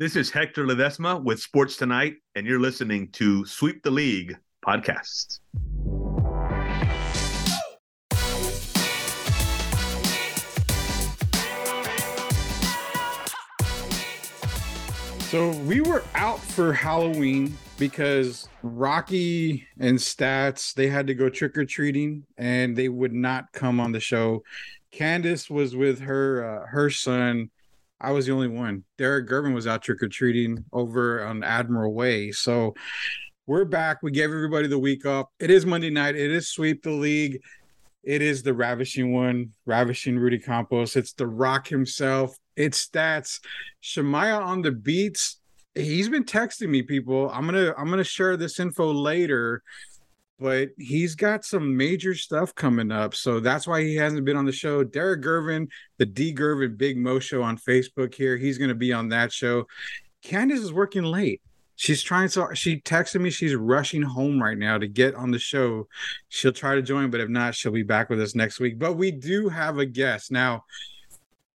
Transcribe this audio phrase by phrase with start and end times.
[0.00, 5.40] This is Hector Ledesma with Sports Tonight, and you're listening to Sweep the League podcast.
[15.30, 21.58] So we were out for Halloween because Rocky and Stats they had to go trick
[21.58, 24.44] or treating and they would not come on the show.
[24.92, 27.50] Candace was with her uh, her son.
[28.00, 28.84] I was the only one.
[28.96, 32.30] Derek Gervin was out trick or treating over on Admiral Way.
[32.30, 32.74] So
[33.46, 34.02] we're back.
[34.02, 35.26] We gave everybody the week off.
[35.40, 36.14] It is Monday night.
[36.14, 37.40] It is sweep the league.
[38.04, 40.94] It is the ravishing one, ravishing Rudy Campos.
[40.96, 42.36] It's the Rock himself.
[42.56, 43.40] It's stats.
[43.82, 45.40] Shemaya on the beats.
[45.74, 47.30] He's been texting me, people.
[47.30, 49.62] I'm gonna I'm gonna share this info later,
[50.38, 53.14] but he's got some major stuff coming up.
[53.14, 54.84] So that's why he hasn't been on the show.
[54.84, 58.36] Derek Gervin, the D Gervin Big Mo show on Facebook here.
[58.36, 59.66] He's gonna be on that show.
[60.22, 61.40] Candace is working late.
[61.76, 62.48] She's trying to.
[62.54, 63.30] She texted me.
[63.30, 65.86] She's rushing home right now to get on the show.
[66.28, 68.78] She'll try to join, but if not, she'll be back with us next week.
[68.78, 70.64] But we do have a guest now.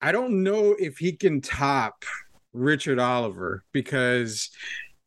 [0.02, 2.04] I don't know if he can top
[2.52, 4.50] Richard Oliver because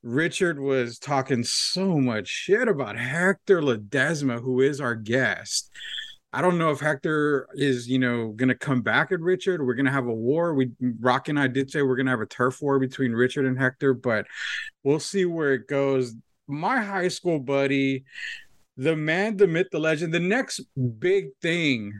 [0.04, 5.72] Richard was talking so much shit about Hector Ledesma, who is our guest.
[6.34, 9.66] I don't know if Hector is, you know, gonna come back at Richard.
[9.66, 10.54] We're gonna have a war.
[10.56, 13.58] We Rock and I did say we're gonna have a turf war between Richard and
[13.58, 14.26] Hector, but
[14.84, 16.16] we'll see where it goes.
[16.48, 18.04] My high school buddy,
[18.76, 20.62] the man, the myth, the legend, the next
[21.00, 21.94] big thing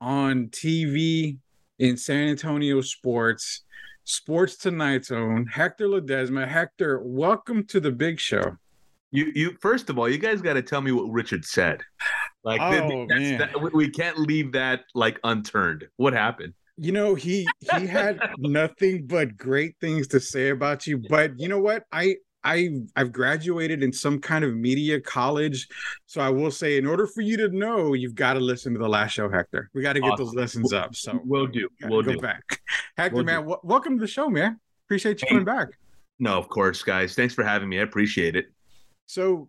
[0.00, 1.38] on TV
[1.78, 3.62] in San Antonio sports,
[4.04, 6.48] Sports Tonight's own Hector Ledesma.
[6.48, 8.56] Hector, welcome to the big show.
[9.12, 9.56] You, you.
[9.60, 11.82] First of all, you guys got to tell me what Richard said.
[12.44, 13.38] Like, oh, man.
[13.38, 15.86] That, we can't leave that like unturned.
[15.96, 16.54] What happened?
[16.76, 20.98] You know, he he had nothing but great things to say about you.
[20.98, 21.84] But you know what?
[21.92, 25.68] I I I've graduated in some kind of media college,
[26.06, 28.78] so I will say, in order for you to know, you've got to listen to
[28.78, 29.70] the last show, Hector.
[29.74, 30.26] We got to get awesome.
[30.26, 30.94] those lessons up.
[30.94, 31.68] So we'll do.
[31.82, 32.20] We'll go do.
[32.20, 32.42] back,
[32.96, 33.40] Hector, we'll man.
[33.40, 34.58] W- welcome to the show, man.
[34.86, 35.68] Appreciate you coming back.
[36.18, 37.14] No, of course, guys.
[37.14, 37.78] Thanks for having me.
[37.78, 38.46] I appreciate it.
[39.06, 39.48] So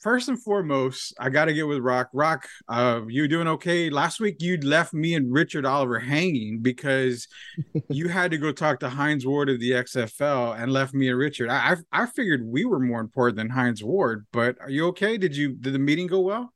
[0.00, 2.08] first and foremost, I got to get with Rock.
[2.12, 3.90] Rock, uh, you doing okay?
[3.90, 7.26] Last week you left me and Richard Oliver hanging because
[7.88, 11.18] you had to go talk to Hines Ward of the XFL and left me and
[11.18, 11.48] Richard.
[11.48, 15.18] I, I I figured we were more important than Hines Ward, but are you okay?
[15.18, 16.52] Did you did the meeting go well?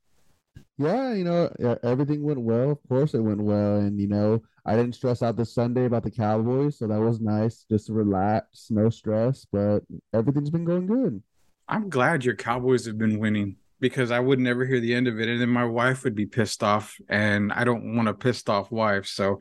[0.78, 2.70] Yeah, you know, everything went well.
[2.70, 6.02] Of course, it went well, and you know, I didn't stress out this Sunday about
[6.02, 7.64] the Cowboys, so that was nice.
[7.70, 9.80] Just to relax, no stress, but
[10.12, 11.22] everything's been going good.
[11.68, 15.20] I'm glad your Cowboys have been winning because I would never hear the end of
[15.20, 15.28] it.
[15.28, 18.70] And then my wife would be pissed off, and I don't want a pissed off
[18.70, 19.06] wife.
[19.06, 19.38] So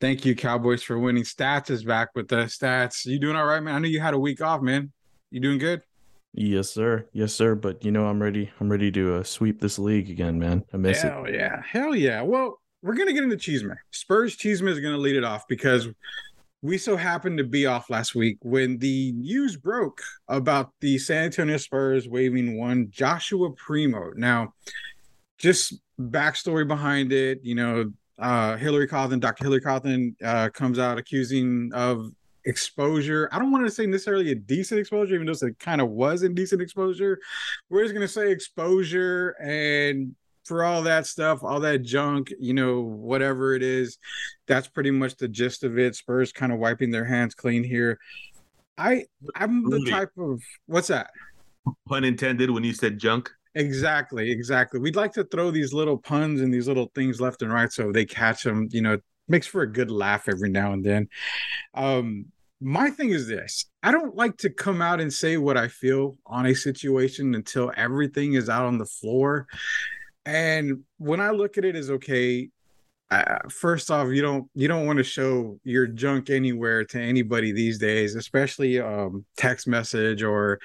[0.00, 1.24] thank you, Cowboys, for winning.
[1.24, 3.04] Stats is back with the stats.
[3.04, 3.74] You doing all right, man?
[3.74, 4.92] I know you had a week off, man.
[5.30, 5.82] You doing good?
[6.32, 7.08] Yes, sir.
[7.12, 7.56] Yes, sir.
[7.56, 8.50] But you know, I'm ready.
[8.60, 10.64] I'm ready to uh, sweep this league again, man.
[10.72, 11.34] I miss Hell it.
[11.34, 11.62] Hell yeah.
[11.68, 12.22] Hell yeah.
[12.22, 13.76] Well, we're gonna get into Cheeseman.
[13.90, 15.88] Spurs Cheeseman is gonna lead it off because
[16.62, 21.24] we so happened to be off last week when the news broke about the San
[21.24, 24.10] Antonio Spurs waiving one Joshua Primo.
[24.14, 24.52] Now,
[25.38, 29.44] just backstory behind it, you know, uh, Hillary Cauthen, Dr.
[29.44, 32.10] Hillary Cauthen uh, comes out accusing of
[32.44, 33.30] exposure.
[33.32, 36.22] I don't want to say necessarily a decent exposure, even though it kind of was
[36.22, 37.18] indecent exposure.
[37.70, 40.14] We're just going to say exposure and
[40.44, 43.98] for all that stuff, all that junk, you know, whatever it is,
[44.46, 45.94] that's pretty much the gist of it.
[45.94, 47.98] Spurs kind of wiping their hands clean here.
[48.78, 51.10] I I'm the type of what's that?
[51.88, 53.30] Pun intended when you said junk.
[53.54, 54.80] Exactly, exactly.
[54.80, 57.92] We'd like to throw these little puns and these little things left and right so
[57.92, 58.68] they catch them.
[58.70, 58.98] You know,
[59.28, 61.08] makes for a good laugh every now and then.
[61.74, 62.26] Um,
[62.60, 66.16] my thing is this I don't like to come out and say what I feel
[66.26, 69.46] on a situation until everything is out on the floor.
[70.24, 72.50] And when I look at it as okay,
[73.10, 77.52] uh, first off, you don't you don't want to show your junk anywhere to anybody
[77.52, 80.60] these days, especially um, text message or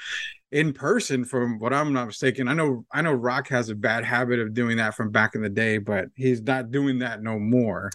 [0.52, 1.26] in person.
[1.26, 4.54] From what I'm not mistaken, I know I know Rock has a bad habit of
[4.54, 7.92] doing that from back in the day, but he's not doing that no more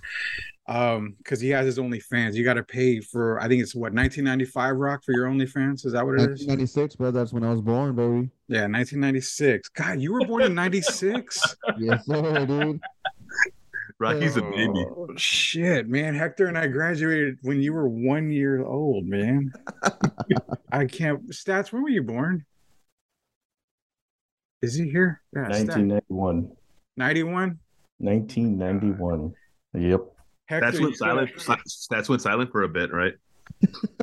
[0.68, 2.34] um because he has his OnlyFans.
[2.34, 5.84] You got to pay for I think it's what 1995 Rock for your OnlyFans.
[5.86, 6.46] Is that what it is?
[6.46, 7.10] 1996, bro.
[7.10, 8.30] That's when I was born, baby.
[8.48, 9.68] Yeah, 1996.
[9.70, 11.56] God, you were born in 96.
[11.78, 12.80] yes, sir, dude.
[13.98, 14.86] Rocky's oh, a baby.
[15.16, 16.14] Shit, man.
[16.14, 19.52] Hector and I graduated when you were one year old, man.
[20.72, 21.28] I can't.
[21.30, 22.46] Stats, when were you born?
[24.62, 25.20] Is he here?
[25.34, 26.50] Yeah, 1991.
[26.96, 27.58] 91?
[27.98, 29.34] 1991.
[29.74, 30.00] Yep.
[30.50, 31.30] Hector, that's when silent.
[31.88, 33.14] That's when silent for a bit, right?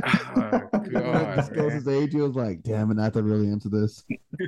[0.05, 0.61] Oh,
[0.91, 1.71] God, disclosed man.
[1.71, 4.03] his age, he was like, "Damn, and I thought really into this."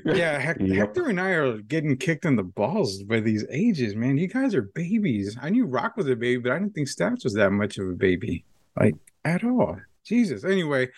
[0.06, 0.78] Yeah, Hec- Yep.
[0.78, 4.18] Hector and I are getting kicked in the balls by these ages, man.
[4.18, 5.38] You guys are babies.
[5.42, 7.90] I knew Rock was a baby, but I didn't think Stats was that much of
[7.90, 8.46] a baby,
[8.80, 9.78] like at all.
[10.06, 10.44] Jesus.
[10.46, 10.90] Anyway,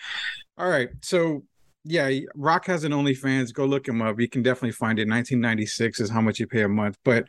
[0.58, 0.90] all right.
[1.02, 1.44] So
[1.84, 3.54] yeah, Rock has an OnlyFans.
[3.54, 4.20] Go look him up.
[4.20, 5.08] You can definitely find it.
[5.10, 6.98] 1996 is how much you pay a month.
[7.04, 7.26] But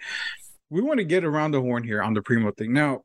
[0.69, 2.73] we want to get around the horn here on the Primo thing.
[2.73, 3.05] Now,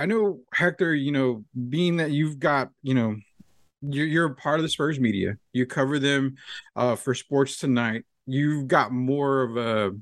[0.00, 0.94] I know Hector.
[0.94, 3.16] You know, being that you've got, you know,
[3.82, 5.36] you're you're part of the Spurs media.
[5.52, 6.36] You cover them
[6.74, 8.04] uh, for Sports Tonight.
[8.26, 9.92] You've got more of a,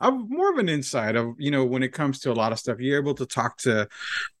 [0.00, 2.58] a more of an insight of you know when it comes to a lot of
[2.58, 2.80] stuff.
[2.80, 3.86] You're able to talk to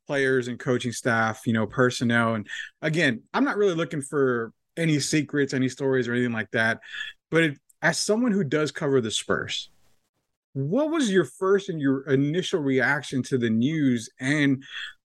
[0.08, 2.34] players and coaching staff, you know, personnel.
[2.34, 2.48] And
[2.82, 6.80] again, I'm not really looking for any secrets, any stories, or anything like that.
[7.30, 9.70] But it, as someone who does cover the Spurs,
[10.54, 14.10] what was your first and your initial reaction to the news?
[14.20, 14.64] And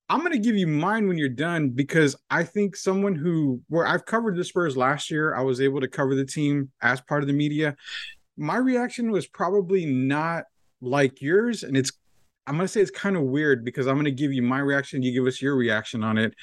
[0.10, 3.86] I'm going to give you mine when you're done because I think someone who, where
[3.86, 7.22] I've covered the Spurs last year, I was able to cover the team as part
[7.22, 7.76] of the media.
[8.36, 10.46] My reaction was probably not
[10.82, 11.62] like yours.
[11.62, 11.92] And it's,
[12.48, 14.60] I'm going to say it's kind of weird because I'm going to give you my
[14.60, 16.34] reaction, you give us your reaction on it.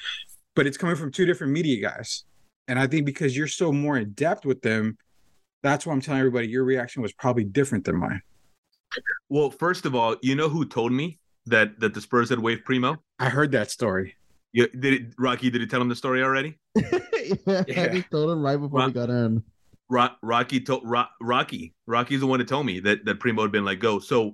[0.55, 2.23] But it's coming from two different media guys.
[2.69, 4.97] And I think because you're so more in depth with them,
[5.61, 8.21] that's why I'm telling everybody your reaction was probably different than mine.
[9.27, 12.63] Well, first of all, you know who told me that that the Spurs had waived
[12.63, 12.97] Primo?
[13.19, 14.15] I heard that story.
[14.53, 15.49] You, did it, Rocky?
[15.49, 16.57] Did he tell him the story already?
[16.75, 17.89] yeah, Yeah.
[17.93, 19.43] I told him right before we got in.
[19.89, 21.73] Ro- Rocky told Ro- Rocky.
[21.85, 23.99] Rocky's the one that told me that that Primo had been let go.
[23.99, 24.33] So,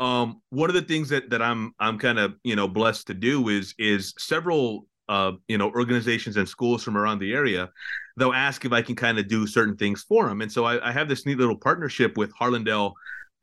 [0.00, 3.14] um, one of the things that that I'm I'm kind of you know blessed to
[3.14, 7.70] do is is several uh you know organizations and schools from around the area.
[8.16, 10.88] They'll ask if I can kind of do certain things for them, and so I,
[10.88, 12.92] I have this neat little partnership with Harlandale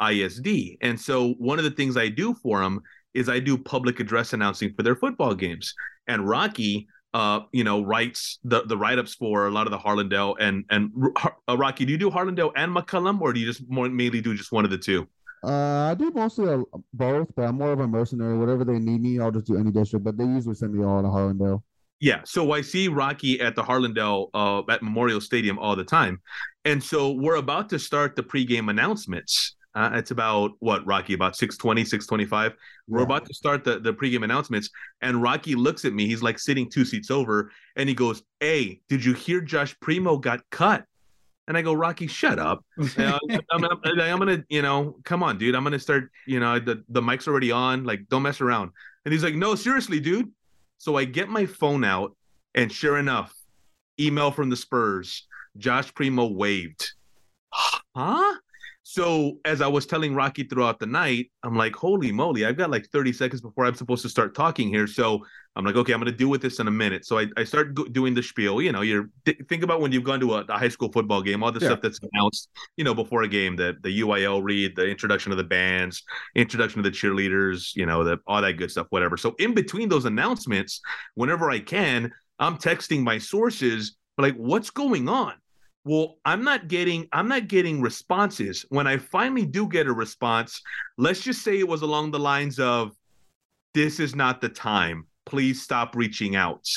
[0.02, 0.78] ISD.
[0.82, 2.82] And so one of the things I do for them
[3.14, 5.74] is I do public address announcing for their football games.
[6.08, 9.78] And Rocky, uh, you know, writes the the write ups for a lot of the
[9.78, 10.92] Harlandale and and
[11.48, 11.86] uh, Rocky.
[11.86, 14.66] Do you do Harlandale and McCollum, or do you just more mainly do just one
[14.66, 15.08] of the two?
[15.44, 16.62] Uh, I do mostly uh,
[16.94, 18.38] both, but I'm more of a mercenary.
[18.38, 20.06] Whatever they need me, I'll just do any district.
[20.06, 21.64] But they usually send me all to Harlandale.
[22.00, 26.20] Yeah, so I see Rocky at the Harlandale uh, at Memorial Stadium all the time,
[26.66, 29.56] and so we're about to start the pregame announcements.
[29.74, 32.54] Uh, it's about what Rocky about 620, 625.
[32.88, 33.04] We're Yeah.
[33.06, 34.70] about to start the, the pregame announcements,
[35.02, 36.08] and Rocky looks at me.
[36.08, 40.18] He's like sitting two seats over, and he goes, "Hey, did you hear Josh Primo
[40.18, 40.86] got cut?"
[41.48, 42.66] And I go, "Rocky, shut up.
[42.98, 43.18] Uh,
[43.52, 45.56] I'm, I'm, I'm gonna, you know, come on, dude.
[45.56, 46.12] I'm gonna start.
[46.28, 47.84] You know, the the mic's already on.
[47.86, 48.72] Like, don't mess around."
[49.06, 50.30] And he's like, "No, seriously, dude."
[50.80, 52.16] So I get my phone out,
[52.56, 53.34] and sure enough,
[54.00, 55.28] email from the Spurs:
[55.58, 56.92] Josh Primo waived.
[57.96, 58.36] Huh?
[58.92, 62.70] So as I was telling Rocky throughout the night, I'm like, holy moly, I've got
[62.70, 64.86] like 30 seconds before I'm supposed to start talking here.
[64.86, 67.06] So I'm like, okay, I'm going to deal with this in a minute.
[67.06, 68.62] So I, I start go- doing the spiel.
[68.62, 71.22] You know, you're th- think about when you've gone to a, a high school football
[71.22, 71.68] game, all the Yeah.
[71.70, 75.38] stuff that's announced, you know, before a game, the the UIL read, the introduction of
[75.38, 76.04] the bands,
[76.36, 79.16] introduction of the cheerleaders, you know, the all that good stuff, whatever.
[79.16, 80.82] So in between those announcements,
[81.16, 85.36] whenever I can, I'm texting my sources, like, what's going on?
[85.84, 88.66] Well i'm not getting i'm not getting responses.
[88.70, 90.62] When i finally do get a response
[90.98, 92.92] let's just say it was along the lines of
[93.74, 95.06] this is not the time.
[95.26, 96.68] Please stop reaching out.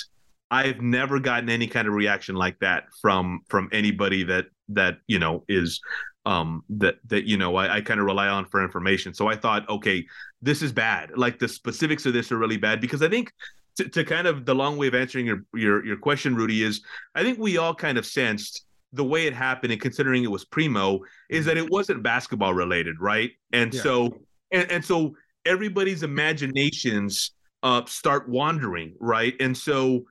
[0.51, 5.19] I've never gotten any kind of reaction like that from from anybody that that you
[5.19, 5.81] know is
[6.27, 9.15] um that that you know i, I kind of rely on for information.
[9.15, 10.07] So i thought okay
[10.43, 11.17] this is bad.
[11.17, 12.81] Like the specifics of this are really bad.
[12.81, 13.33] Because i think
[13.77, 16.83] to, to kind of the long way of answering your your your question rudy is
[17.17, 20.45] i think we all kind of sensed the way it happened and considering it was
[20.45, 23.33] primo is that it wasn't basketball related right?
[23.53, 23.83] And Yeah.
[23.83, 24.19] so
[24.53, 27.33] and, and so everybody's imaginations
[27.63, 29.35] uh start wandering right?
[29.41, 30.05] And so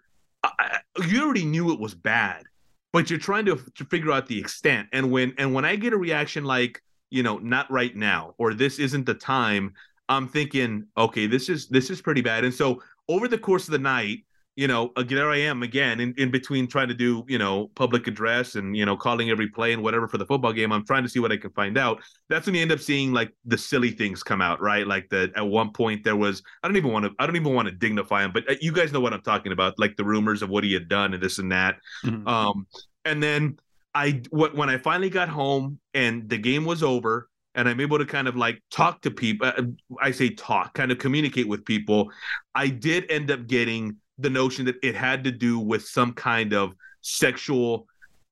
[0.44, 2.44] I, I- you already knew it was bad
[2.92, 4.88] but you're trying to, to figure out the extent.
[4.94, 8.54] And when and when i get a reaction like you know not right now or
[8.54, 9.74] this isn't the time
[10.10, 12.44] i'm thinking okay this is this is pretty bad.
[12.44, 14.20] And so over the course of the night
[14.56, 17.72] you know, uh, there I am again in, in between trying to do, you know,
[17.76, 20.72] public address and, you know, calling every play and whatever for the football game.
[20.72, 22.04] I'm trying to see what I can find out.
[22.30, 24.86] That's when you end up seeing like the silly things come out, right?
[24.86, 27.54] Like that at one point there was, I don't even want to, I don't even
[27.54, 30.04] want to dignify him, but uh, you guys know what I'm talking about, like the
[30.04, 31.78] rumors of what he had done and this and that.
[32.06, 32.28] Mhm.
[32.28, 32.68] Um,
[33.06, 33.58] and then
[33.96, 38.00] I, wh- when I finally got home and the game was over, and I'm able
[38.00, 39.48] to kind of like talk to people.
[39.48, 39.64] Uh,
[40.02, 42.12] I say talk, kind of communicate with people.
[42.56, 46.54] I did end up getting the notion that it had to do with some kind
[46.54, 47.88] of sexual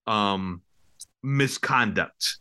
[0.07, 0.61] um,
[1.23, 2.37] misconduct,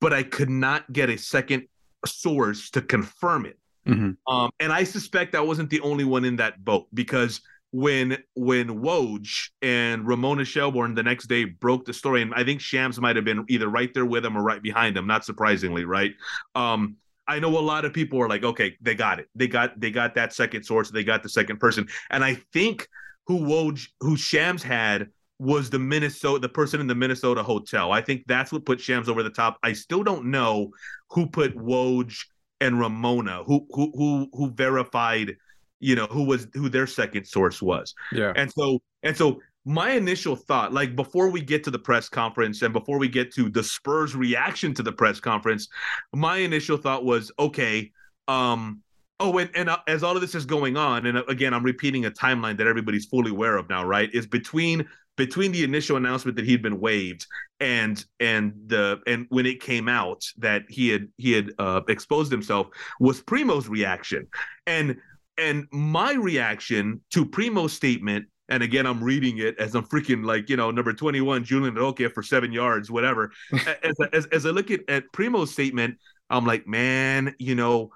[0.00, 1.66] but I could not get a second
[2.04, 3.58] source to confirm it.
[3.86, 4.16] Mhm.
[4.26, 7.40] Um, and I suspect I wasn't the only one in that boat because
[7.72, 12.60] when when Woj and Ramona Shelburne the next day broke the story, and I think
[12.60, 15.84] Shams might have been either right there with him or right behind him, not surprisingly,
[15.84, 16.14] right?
[16.54, 16.96] Um,
[17.28, 19.28] I know a lot of people are like, okay, they got it.
[19.34, 21.88] They got they got that second source, they got the second person.
[22.10, 22.88] And I think
[23.26, 27.92] who Woj who Shams had was the Minnesota the person in the Minnesota hotel.
[27.92, 29.58] I think that's what put Shams over the top.
[29.62, 30.70] I still don't know
[31.10, 32.24] who put Woj
[32.60, 35.36] and Ramona, who who who who verified,
[35.80, 37.94] you know, who was who their second source was.
[38.12, 38.32] Yeah.
[38.36, 42.62] And so and so my initial thought, like before we get to the press conference
[42.62, 45.68] and before we get to the Spurs reaction to the press conference,
[46.14, 47.90] my initial thought was, okay,
[48.28, 48.80] um,
[49.18, 51.64] oh, and, and uh, as all of this is going on, and uh, again, I'm
[51.64, 54.08] repeating a timeline that everybody's fully aware of now, right?
[54.14, 57.26] Is between between the initial announcement that he'd been waived
[57.58, 62.30] and and the and when it came out that he had he had uh, exposed
[62.30, 62.68] himself
[63.00, 64.28] was Primo's reaction,
[64.68, 64.96] and
[65.38, 70.48] and my reaction to Primo's statement and again, I'm reading it as I'm freaking like,
[70.48, 73.32] you know, number 21, Julian Roque for seven yards, whatever.
[73.82, 75.98] as, as, as I look at, at Primo's statement,
[76.30, 77.90] I'm like, man, you know,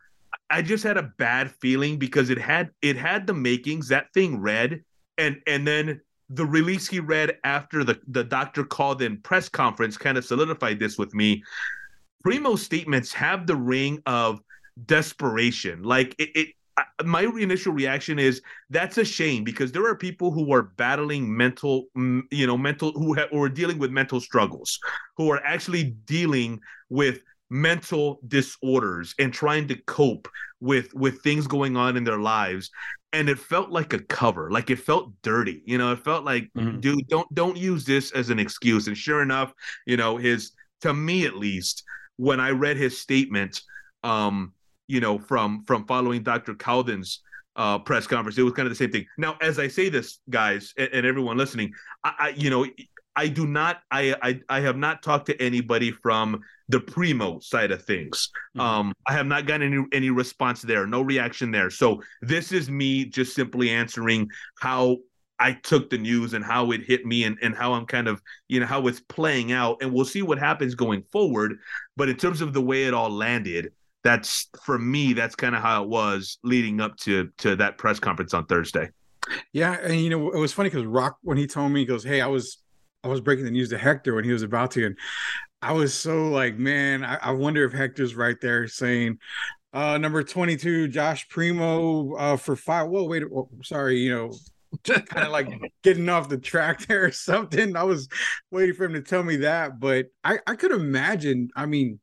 [0.50, 3.88] I just had a bad feeling because it had it had the makings.
[3.88, 4.82] That thing read,
[5.16, 9.96] and and then the release he read after the the doctor called in press conference
[9.96, 11.42] kind of solidified this with me.
[12.26, 14.40] Primo's statements have the ring of
[14.86, 15.82] desperation.
[15.84, 16.48] Like it, it
[17.04, 21.86] my initial reaction is that's a shame because there are people who are battling mental
[21.94, 24.78] you know mental who, ha- who are dealing with mental struggles
[25.16, 27.20] who are actually dealing with
[27.50, 30.28] mental disorders and trying to cope
[30.60, 32.70] with with things going on in their lives
[33.12, 36.48] and it felt like a cover like it felt dirty you know it felt like
[36.56, 36.78] mm-hmm.
[36.80, 39.52] dude don't don't use this as an excuse and sure enough
[39.86, 41.82] you know his to me at least
[42.16, 43.62] when i read his statement
[44.04, 44.52] um
[44.90, 46.54] you know, from from following Dr.
[46.54, 47.20] Cauthen's
[47.56, 48.36] uh, press conference.
[48.38, 49.06] It was kind of the same thing.
[49.18, 51.72] Now, as I say this, guys, and, and everyone listening,
[52.04, 52.66] I, I, you know,
[53.16, 57.70] I do not, I, I, I have not talked to anybody from the primo side
[57.70, 58.30] of things.
[58.56, 58.60] Mm-hmm.
[58.60, 61.70] Um, I have not gotten any any response there, no reaction there.
[61.70, 64.28] So this is me just simply answering
[64.60, 64.98] how
[65.38, 68.20] I took the news and how it hit me and, and how I'm kind of,
[68.48, 69.78] you know, how it's playing out.
[69.80, 71.58] And we'll see what happens going forward.
[71.96, 75.62] But in terms of the way it all landed, that's for me that's kind of
[75.62, 78.88] how it was leading up to to that press conference on thursday.
[79.52, 82.02] Yeah and you know it was funny because rock when he told me he goes
[82.02, 82.58] hey i was
[83.04, 84.98] i was breaking the news to hector when he was about to and
[85.62, 89.18] i was so like man i, I wonder if hector's right there saying
[89.72, 93.22] uh number 22 josh primo uh for five whoa wait
[93.62, 94.32] sorry you know
[94.84, 95.48] just kind of like
[95.82, 97.76] getting off the track there or something.
[97.76, 98.08] I was
[98.50, 101.98] waiting for him to tell me that but i i could imagine i mean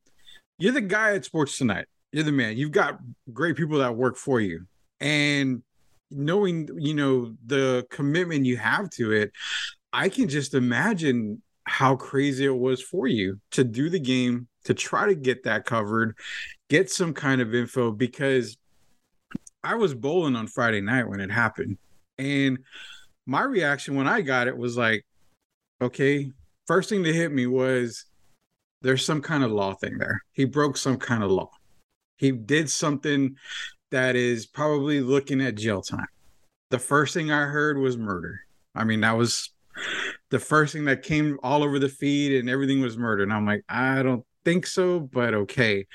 [0.58, 1.86] you're the guy at Sports Tonight.
[2.12, 2.58] You're the man.
[2.58, 3.00] You've got
[3.34, 4.66] great people that work for you.
[5.00, 5.62] And
[6.10, 9.32] knowing, you know, the commitment you have to it,
[9.94, 14.74] I can just imagine how crazy it was for you to do the game, to
[14.74, 16.18] try to get that covered,
[16.70, 18.58] get some kind of info because
[19.64, 21.78] I was bowling on Friday night when it happened.
[22.18, 22.60] And
[23.26, 25.06] my reaction when I got it was like,
[25.82, 26.32] okay,
[26.66, 28.06] first thing to hit me was
[28.82, 30.22] there's some kind of law thing there.
[30.34, 31.50] He broke some kind of law.
[32.18, 33.36] He did something
[33.92, 36.08] that is probably looking at jail time.
[36.70, 38.42] The first thing I heard was murder.
[38.76, 39.52] I mean, that was
[40.30, 43.24] the first thing that came all over the feed and everything was murder.
[43.24, 45.86] And I'm like, I don't think so, but okay.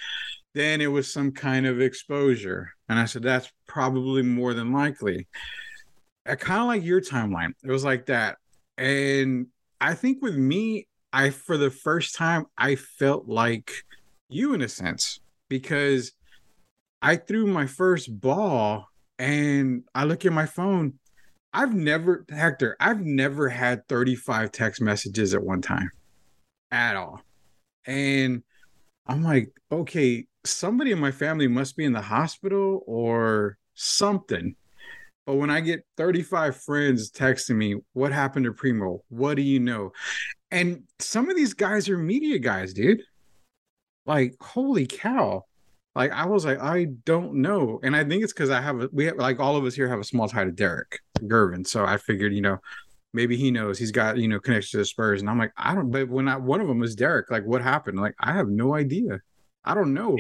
[0.55, 2.71] Then it was some kind of exposure.
[2.89, 5.27] And I said, that's probably more than likely.
[6.27, 7.53] I kind of like your timeline.
[7.65, 8.39] It was like that.
[8.79, 9.49] And
[9.81, 13.73] I think with me, I for the first time I felt like
[14.29, 16.13] you in a sense because
[17.03, 18.87] I threw my first ball
[19.19, 20.95] and I look at my phone.
[21.53, 25.91] I've never Hector, I've never had 35 text messages at one time
[26.71, 27.21] at all.
[27.87, 28.43] And
[29.07, 34.57] I'm like, okay, somebody in my family must be in the hospital or something.
[35.27, 39.03] But when I get 35 friends texting me, what happened to Primo?
[39.09, 39.93] What do you know?
[40.53, 43.03] And some of these guys are media guys, dude.
[44.07, 45.45] Like, holy cow.
[45.97, 47.81] Like, I was like, I don't know.
[47.83, 49.89] And I think it's because I have, a, we have, like, all of us here
[49.89, 51.67] have a small tie to Derek Gervin.
[51.67, 52.59] So I figured, you know,
[53.13, 55.21] maybe he knows he's got, you know, connection to the Spurs.
[55.21, 57.63] And I'm like, I don't, but when I, one of them was Derek, like, what
[57.63, 58.01] happened?
[58.01, 59.21] Like, I have no idea.
[59.65, 60.17] I don't know.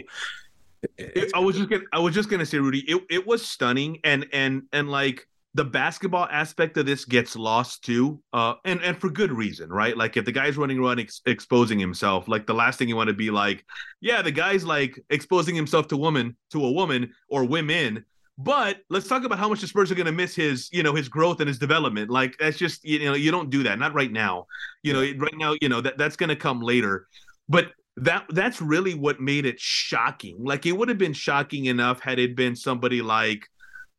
[0.99, 3.99] It, I was just gonna, I was just gonna say, Rudy, it, it was stunning,
[4.03, 8.99] and and and like the basketball aspect of this gets lost too, uh, and and
[8.99, 9.97] for good reason, right?
[9.97, 13.09] Like if the guy's running around ex- exposing himself, like the last thing you want
[13.09, 13.65] to be like,
[14.01, 18.05] yeah, the guy's like exposing himself to woman to a woman or women
[18.39, 20.95] But let's talk about how much the Spurs are going to miss his, you know,
[20.95, 22.11] his growth and his development.
[22.11, 23.79] Like that's just, you know, you don't do that.
[23.79, 24.47] Not right now.
[24.83, 27.07] You know, right now, you know that that's going to come later.
[27.49, 30.43] But that that's really what made it shocking.
[30.43, 33.47] Like it would have been shocking enough had it been somebody like,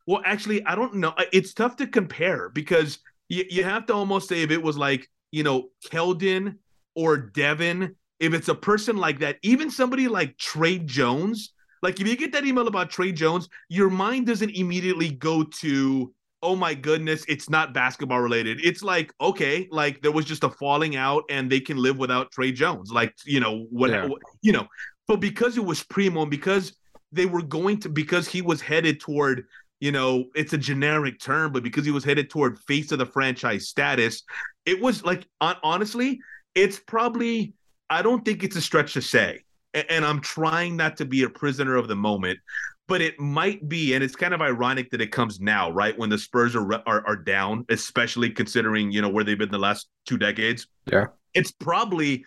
[0.05, 1.13] well, actually, I don't know.
[1.31, 5.09] It's tough to compare because you, you have to almost say if it was like,
[5.31, 6.57] you know, Keldon
[6.95, 12.07] or Devin, if it's a person like that, even somebody like Tre Jones, like if
[12.07, 16.73] you get that email about Tre Jones, your mind doesn't immediately go to, oh my
[16.73, 18.59] goodness, it's not basketball related.
[18.63, 22.31] It's like, okay, like there was just a falling out and they can live without
[22.31, 22.91] Tre Jones.
[22.91, 24.07] Like, you know, what, yeah.
[24.41, 24.67] you know,
[25.07, 26.75] but because it was Primo and because
[27.11, 29.45] they were going to, because he was headed toward,
[29.83, 33.05] you know, it's a generic term, but because he was headed toward face of the
[33.05, 34.23] franchise status,
[34.65, 36.21] it was like, honestly,
[36.55, 37.53] it's probably,
[37.89, 39.41] I don't think it's a stretch to say,
[39.73, 42.39] and I'm trying not to be a prisoner of the moment,
[42.87, 46.09] but it might be, and it's kind of ironic that it comes now, right when
[46.09, 49.89] the Spurs are are, are down, especially considering you know where they've been the last
[50.05, 50.65] two decades.
[50.85, 52.23] Yeah, it's probably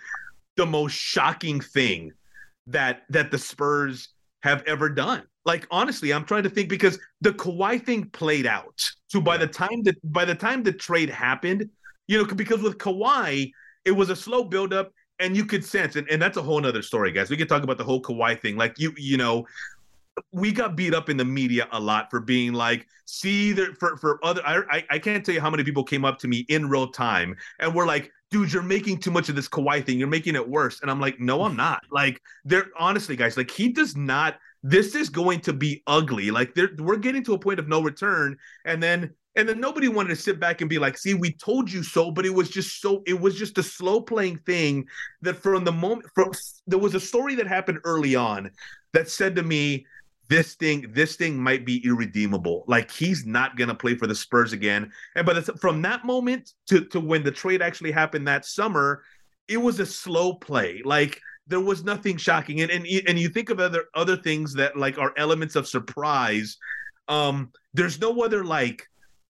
[0.57, 2.13] the most shocking thing
[2.67, 4.09] that that the Spurs
[4.43, 5.23] have ever done.
[5.47, 8.83] Like honestly, I'm trying to think because the Kawhi thing played out.
[9.07, 11.71] So by the time that by the time the trade happened,
[12.09, 13.53] you know, because with Kawhi,
[13.85, 16.83] it was a slow buildup and you could sense, and, and that's a whole nother
[16.83, 17.31] story, guys.
[17.31, 18.57] We could talk about the whole Kawhi thing.
[18.57, 19.47] Like you, you know,
[20.33, 23.97] we got beat up in the media a lot for being like, see, there for
[23.97, 24.43] for other.
[24.45, 27.37] I I can't tell you how many people came up to me in real time
[27.61, 29.99] and were like, dude, you're making too much of this Kawhi thing.
[29.99, 30.81] You're making it worse.
[30.83, 31.85] And I'm like, no, I'm not.
[31.91, 34.39] Like, they're honestly, guys, like he does not.
[34.69, 36.31] This is going to be ugly.
[36.33, 40.09] Like, we're getting to a point of no return, and then and then nobody wanted
[40.09, 42.81] to sit back and be like, see, we told you so, but it was just
[42.81, 44.87] so, it was just a slow playing thing
[45.21, 46.33] that from the moment, from,
[46.67, 48.51] there was a story that happened early on
[48.95, 49.85] that said to me,
[50.29, 52.65] this thing, this thing might be irredeemable.
[52.67, 54.91] Like he's not going to play for the Spurs again.
[55.15, 59.03] And but from that moment to, to when the trade actually happened that summer,
[59.49, 60.81] it was a slow play.
[60.83, 64.77] Like, there was nothing shocking and, and and you think of other other things that
[64.77, 66.57] like are elements of surprise
[67.09, 68.89] um there's no other like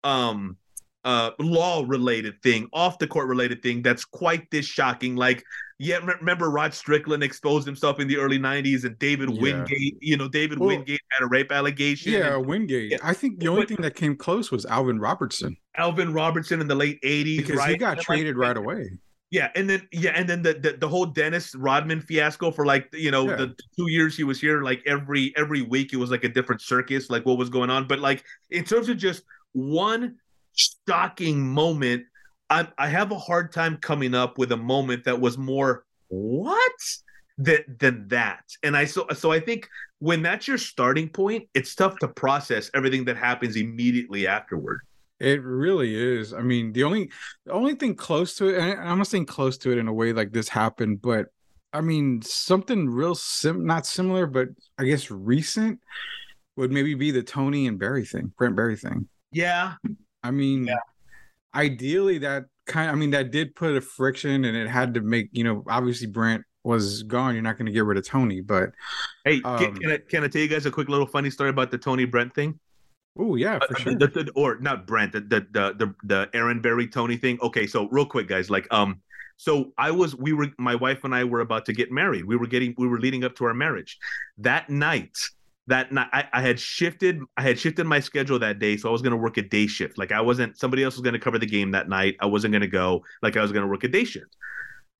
[0.04, 0.56] um
[1.04, 5.42] uh law related thing off the court related thing that's quite this shocking like
[5.78, 9.40] yeah remember rod strickland exposed himself in the early 90s and david yeah.
[9.40, 12.98] wingate you know david well, wingate had a rape allegation yeah and, wingate yeah.
[13.02, 16.68] i think the only but, thing that came close was alvin robertson alvin robertson in
[16.68, 17.70] the late 80s because right?
[17.70, 18.90] he got and traded like, right away
[19.30, 22.88] yeah, and then yeah, and then the, the, the whole Dennis Rodman fiasco for like
[22.92, 23.36] you know yeah.
[23.36, 26.60] the two years he was here, like every every week it was like a different
[26.60, 27.86] circus, like what was going on.
[27.86, 30.16] But like in terms of just one
[30.54, 32.04] shocking moment.
[32.48, 36.72] I, I have a hard time coming up with a moment that was more what
[37.38, 38.44] than than that.
[38.62, 39.68] And I so so I think
[40.00, 44.80] when that's your starting point, it's tough to process everything that happens immediately afterward.
[45.20, 46.32] It really is.
[46.32, 47.10] I mean, the only
[47.44, 49.92] the only thing close to it, and I'm not saying close to it in a
[49.92, 51.26] way like this happened, but
[51.72, 55.80] I mean something real sim not similar, but I guess recent
[56.56, 59.08] would maybe be the Tony and Barry thing, Brent Barry thing.
[59.30, 59.74] Yeah.
[60.22, 60.76] I mean, yeah.
[61.54, 62.90] ideally that kind.
[62.90, 65.64] I mean, that did put a friction, and it had to make you know.
[65.68, 67.34] Obviously, Brent was gone.
[67.34, 68.70] You're not going to get rid of Tony, but
[69.24, 71.70] hey, um, can, I, can I tell you guys a quick little funny story about
[71.70, 72.58] the Tony Brent thing?
[73.18, 73.94] Oh yeah, for uh, sure.
[73.94, 77.38] The, the, or not Brent, the, the the the the Erin Barry Tony thing.
[77.42, 79.00] Okay, so real quick, guys, like um,
[79.36, 82.24] so I was we were my wife and I were about to get married.
[82.24, 83.98] We were getting we were leading up to our marriage.
[84.38, 85.16] That night,
[85.70, 88.92] that night I, I, had shifted i had shifted my schedule that day so i
[88.92, 91.20] was going to work a day shift like i wasn't somebody else was going to
[91.20, 93.68] cover the game that night i wasn't going to go like i was going to
[93.68, 94.36] work a day shift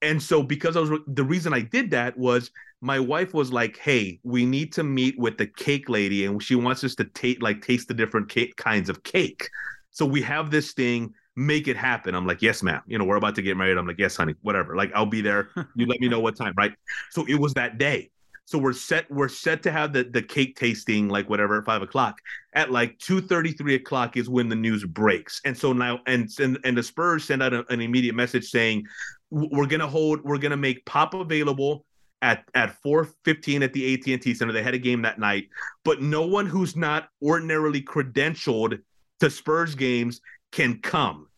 [0.01, 3.77] and so because i was the reason i did that was my wife was like
[3.77, 7.43] hey we need to meet with the cake lady and she wants us to take
[7.43, 9.49] like taste the different cake kinds of cake
[9.91, 13.17] so we have this thing make it happen i'm like yes ma'am you know we're
[13.17, 16.01] about to get married i'm like yes honey whatever like i'll be there you let
[16.01, 16.73] me know what time right
[17.11, 18.11] so it was that day
[18.51, 19.09] so we're set.
[19.13, 22.19] We're set to have the the cake tasting, like whatever, at five o'clock.
[22.53, 25.41] At like two thirty, three o'clock is when the news breaks.
[25.45, 28.89] And so now, and and, and the Spurs send out a, an immediate message saying,
[29.31, 30.25] "We're gonna hold.
[30.25, 31.85] We're gonna make Pop available."
[32.23, 35.49] At, at 4:15 at the AT&T Center, they had a game that night,
[35.85, 38.79] but no one who's not ordinarily credentialed
[39.21, 40.21] to Spurs games
[40.53, 41.29] can come.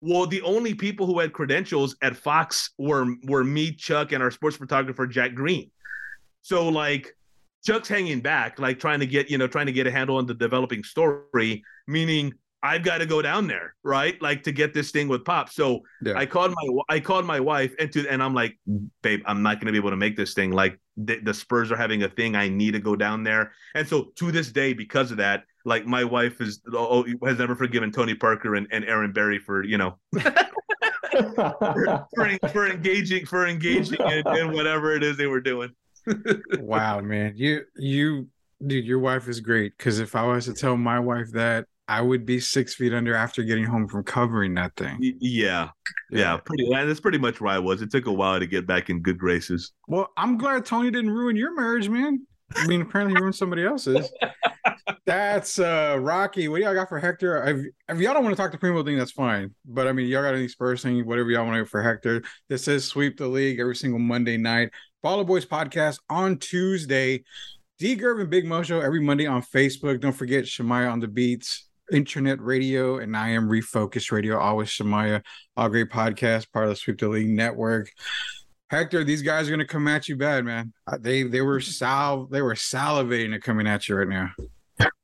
[0.00, 4.30] Well, the only people who had credentials at Fox were were me, Chuck, and our
[4.30, 5.70] sports photographer Jack Green.
[6.42, 7.16] So like
[7.64, 10.26] Chuck's hanging back, like trying to get, you know, trying to get a handle on
[10.26, 14.20] the developing story, meaning I've got to go down there, right?
[14.22, 15.50] Like to get this thing with Pop.
[15.50, 16.14] So yeah.
[16.16, 18.58] I called my I called my wife and to and I'm like,
[19.02, 20.50] babe, I'm not gonna be able to make this thing.
[20.50, 22.34] Like the, the Spurs are having a thing.
[22.34, 23.52] I need to go down there.
[23.74, 27.38] And so to this day, because of that, like my wife is oh, oh has
[27.38, 30.34] never forgiven Tony Parker and, and Erin Barry for you know for,
[32.16, 35.70] for, for engaging for engaging in, in whatever it is they were doing.
[36.60, 38.28] wow, man, you you
[38.66, 39.76] dude, your wife is great.
[39.76, 43.14] Because if I was to tell my wife that, I would be six feet under
[43.14, 44.98] after getting home from covering that thing.
[45.00, 45.68] Yeah,
[46.10, 46.68] yeah, pretty.
[46.70, 47.82] That's pretty much where I was.
[47.82, 49.72] It took a while to get back in good graces.
[49.86, 52.26] Well, I'm glad Tony didn't ruin your marriage, man.
[52.56, 54.10] I mean, apparently he ruined somebody else's.
[55.06, 56.48] That's uh Rocky.
[56.48, 57.44] What do y'all got for Hector?
[57.44, 59.54] If, if y'all don't want to talk to Primo thing, that's fine.
[59.66, 62.22] But I mean, y'all got any Spurs thing, whatever y'all want to for Hector.
[62.48, 64.70] This is sweep the league every single Monday night.
[65.04, 67.24] Baller Boys podcast on Tuesday.
[67.78, 70.00] D Gervin Big Mo Show every Monday on Facebook.
[70.00, 74.38] Don't forget Shemaya on the beats, internet radio, and I am Refocus Radio.
[74.38, 75.22] Always Shemaya,
[75.56, 77.90] all great podcast, part of the Sweep the League network.
[78.70, 80.72] Hector, these guys are gonna come at you bad, man.
[80.86, 84.30] Uh, They they were sal they were salivating at coming at you right now.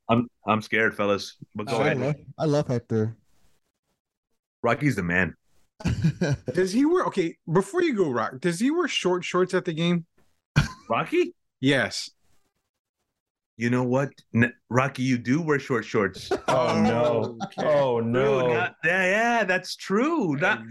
[0.09, 1.37] I'm I'm scared, fellas.
[1.55, 1.99] But go I ahead.
[2.01, 3.17] love, I love Hector.
[4.63, 5.35] Rocky's the man.
[6.55, 7.37] Does he wear okay?
[7.51, 10.05] Before you go, Rock, does he wear short shorts at the game?
[10.91, 12.11] Rocky, Yes.
[13.61, 14.09] You know what?
[14.35, 16.31] N- Rocky, you do wear short shorts.
[16.49, 17.39] Oh no!
[17.45, 17.67] Okay.
[17.69, 18.55] Oh True, no!
[18.55, 20.35] not- yeah, yeah, that's true.
[20.37, 20.63] Not, I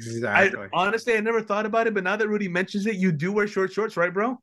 [0.45, 0.67] exactly.
[0.73, 3.47] honestly, I never thought about it, but now that Rudy mentions it, you do wear
[3.47, 4.37] short shorts, right, bro?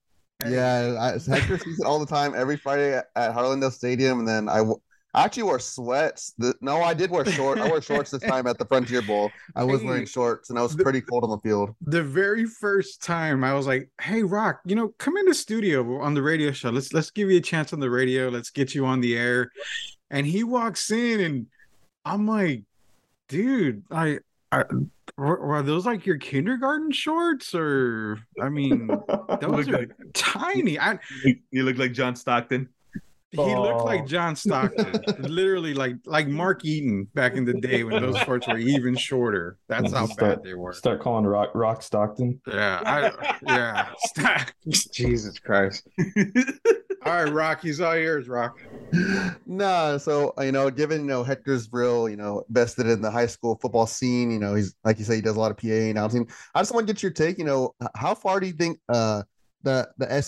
[0.46, 4.28] Yeah, I, Hector sees it all the time, every Friday at, at Harlandale Stadium, and
[4.28, 4.80] then I, w-
[5.16, 6.34] I actually wore sweats.
[6.36, 7.60] The, no, I did wear shorts.
[7.60, 9.32] I wore shorts this time at the Frontier Bowl.
[9.56, 11.74] I was Hey, wearing shorts, and I was the- pretty cold on the field.
[11.80, 16.00] the very first time I was like, "Hey, Rock, you know, come in the studio
[16.02, 16.68] on the radio show.
[16.70, 18.28] Let's let's give you a chance on the radio.
[18.28, 19.50] Let's get you on the air."
[20.10, 21.46] And he walks in, and
[22.04, 22.62] I'm like,
[23.28, 24.18] "Dude, I,
[24.52, 24.64] I
[25.16, 28.86] were, were those like your kindergarten shorts, or I mean,
[29.40, 32.68] those Look are like- tiny." I You, you look like John Stockton.
[33.36, 33.84] He looked Oh.
[33.84, 38.46] like John Stockton, literally like like Mark Eaton back in the day when those shorts
[38.48, 39.58] were even shorter.
[39.68, 40.72] That's how bad they were.
[40.72, 42.40] Start calling Rock Rock Stockton.
[42.46, 44.44] Yeah, I, yeah.
[44.92, 45.86] Jesus Christ.
[47.04, 48.58] All right, Rock, he's all yours, Rock.
[49.46, 53.26] nah, so you know, given you know Hector's real, you know, vested in the high
[53.26, 54.30] school football scene.
[54.30, 56.28] You know, he's like you say, he does a lot of PA announcing.
[56.54, 57.38] I just want to get your take.
[57.38, 59.22] You know, how far do you think uh
[59.66, 60.22] the the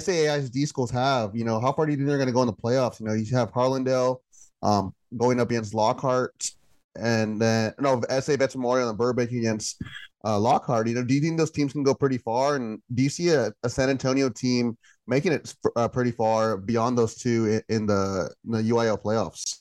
[0.00, 1.36] SI schools have?
[1.36, 2.98] You know, how far do you think they're going to go in the playoffs?
[2.98, 4.18] You know, you have Harlandale
[4.62, 6.50] um going up against Lockhart,
[6.96, 9.82] and then no SA Vets Memorial and Burbank against
[10.24, 10.88] uh, Lockhart.
[10.88, 12.56] You know, do you think those teams can go pretty far?
[12.56, 16.98] And do you see a, a San Antonio team making it uh, pretty far beyond
[16.98, 19.60] those two in, in the in the UIL playoffs?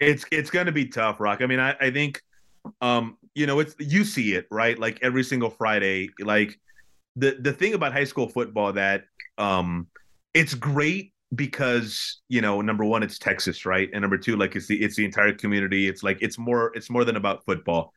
[0.00, 1.40] it's it's gonna be tough, Rock.
[1.40, 2.22] I mean, I, I think
[2.80, 4.78] um, you know, it's you see it, right?
[4.78, 6.08] Like every single Friday.
[6.18, 6.58] Like
[7.16, 9.04] the the thing about high school football that
[9.38, 9.86] um
[10.34, 13.88] it's great because you know number one it's texas right?
[13.92, 15.88] And number two like it's the it's the entire community.
[15.88, 17.92] It's like it's more it's more than about football.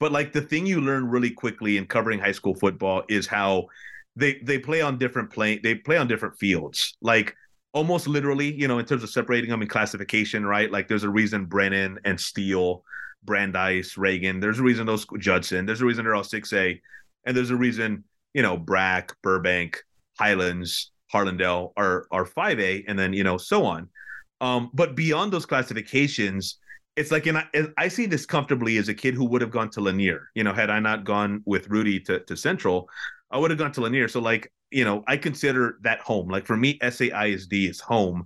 [0.00, 3.66] But like the thing you learn really quickly in covering high school football is how
[4.16, 6.96] they they play on different play they play on different fields.
[7.02, 7.34] Like
[7.72, 10.70] almost literally you know in terms of separating them in classification right?
[10.70, 12.84] Like there's a reason brennan and steele
[13.24, 16.80] brandeis reagan there's a reason those judson there's a reason they're all 6a
[17.24, 18.02] and there's a reason
[18.34, 19.82] you know brack burbank
[20.18, 23.88] highlands harlandale are are 5a and then you know so on.
[24.40, 26.58] Um but beyond those classifications
[26.96, 27.46] it's like and I,
[27.78, 30.28] I see this comfortably as a kid who would have gone to lanier.
[30.34, 32.88] You know had i not gone with rudy to, to central
[33.30, 34.08] i would have gone to lanier.
[34.08, 36.28] So like you know i consider that home.
[36.28, 38.24] Like for me saisd is home.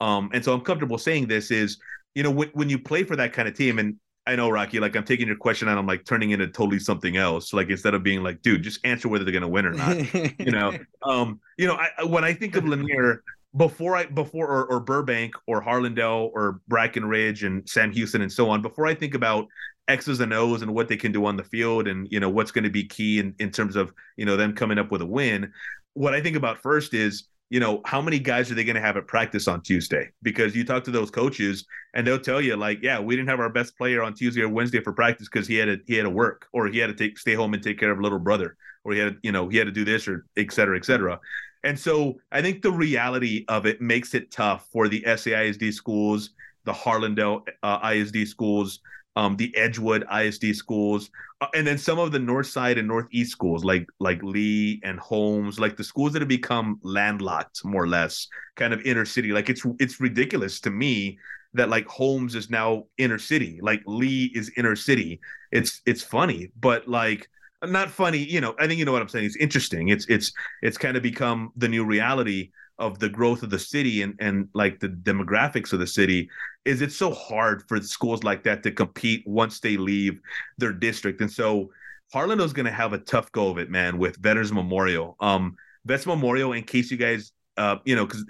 [0.00, 1.78] Um and so i'm comfortable saying this is
[2.14, 3.96] you know when, when you play for that kind of team and
[4.28, 4.78] I know, Rocky.
[4.78, 7.54] Like I'm taking your question and I'm like turning into totally something else.
[7.54, 9.96] Like instead of being like, dude, just answer whether they're gonna win or not.
[10.38, 13.22] you know, um, you know, I, when I think of Lanier,
[13.56, 18.50] before I before or, or Burbank or Harlandale or Brackenridge and Sam Houston and so
[18.50, 19.46] on, before I think about
[19.88, 22.50] X's and O's and what they can do on the field and you know what's
[22.50, 25.06] going to be key in, in terms of you know them coming up with a
[25.06, 25.50] win,
[25.94, 28.82] what I think about first is you know how many guys are they going to
[28.82, 30.10] have at practice on Tuesday?
[30.22, 33.40] Because you talk to those coaches and they'll tell you like, yeah, we didn't have
[33.40, 36.02] our best player on Tuesday or Wednesday for practice because he had to he had
[36.02, 38.18] to work or he had to take stay home and take care of a little
[38.18, 40.84] brother or he had you know he had to do this or et cetera, et
[40.84, 41.18] cetera.
[41.64, 46.30] And so I think the reality of it makes it tough for the SAISD schools,
[46.64, 48.80] the Harlandale uh, ISD schools,
[49.18, 53.32] um, the Edgewood ISD schools, uh, and then some of the North Side and Northeast
[53.32, 57.88] schools like like Lee and Holmes, like the schools that have become landlocked more or
[57.88, 59.32] less, kind of inner city.
[59.32, 61.18] Like it's it's ridiculous to me
[61.54, 65.18] that like Holmes is now inner city, like Lee is inner city.
[65.50, 67.28] It's it's funny, but like
[67.64, 68.54] not funny, you know.
[68.60, 69.24] I think you know what I'm saying.
[69.24, 69.88] It's interesting.
[69.88, 72.52] It's it's it's kind of become the new reality.
[72.78, 76.30] Of the growth of the city and and like the demographics of the city
[76.64, 80.20] is it's so hard for schools like that to compete once they leave
[80.58, 81.20] their district.
[81.20, 81.72] And so
[82.14, 85.16] Harlandale's going to have a tough go of it, man, with Veterans Memorial.
[85.20, 88.24] Um, Vets Memorial, in case you guys, uh, you know, because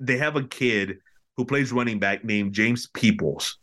[0.00, 0.98] they have a kid
[1.36, 3.58] who plays running back named James Peoples.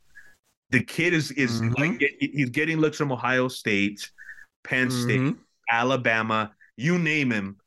[0.72, 1.78] The kid is is Mhm.
[1.78, 4.10] like he's getting looks from Ohio State,
[4.64, 5.38] Penn State, Mhm.
[5.70, 7.58] Alabama, you name him.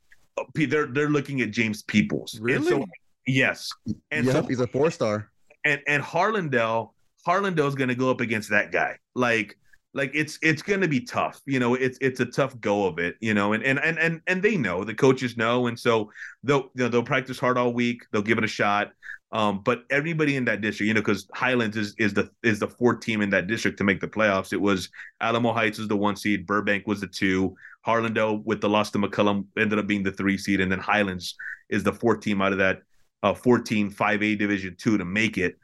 [0.55, 2.35] They're they're looking at James Peoples.
[2.35, 2.67] And Really?
[2.67, 2.85] so,
[3.27, 3.71] yes.
[4.11, 5.31] And yep, so he's a four star.
[5.65, 6.91] and and Harlandale,
[7.27, 8.97] Harlandale's going to go up against that guy.
[9.15, 9.57] Like
[9.95, 11.41] like it's it's going to be tough.
[11.47, 13.17] You know, it's it's a tough go of it.
[13.21, 16.11] You know, and and and and and they know the coaches know, and so
[16.43, 18.03] they'll you know, they'll practice hard all week.
[18.13, 18.93] They'll give it a shot.
[19.33, 22.69] Um, but everybody in that district, you know, because Highlands is is the is the
[22.69, 24.53] fourth team in that district to make the playoffs.
[24.53, 24.89] It was
[25.21, 28.99] Alamo Heights was the one seed, Burbank was the two, Harlandale with the loss to
[28.99, 31.37] McCollum ended up being the three seed, and then Highlands
[31.69, 32.83] is the fourth team out of that
[33.23, 35.59] uh 14 5A division two to make it.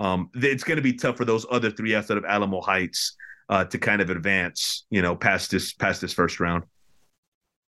[0.00, 3.16] Um, it's going to be tough for those other three outside of Alamo Heights
[3.48, 6.64] uh, to kind of advance, you know, past this past this first round.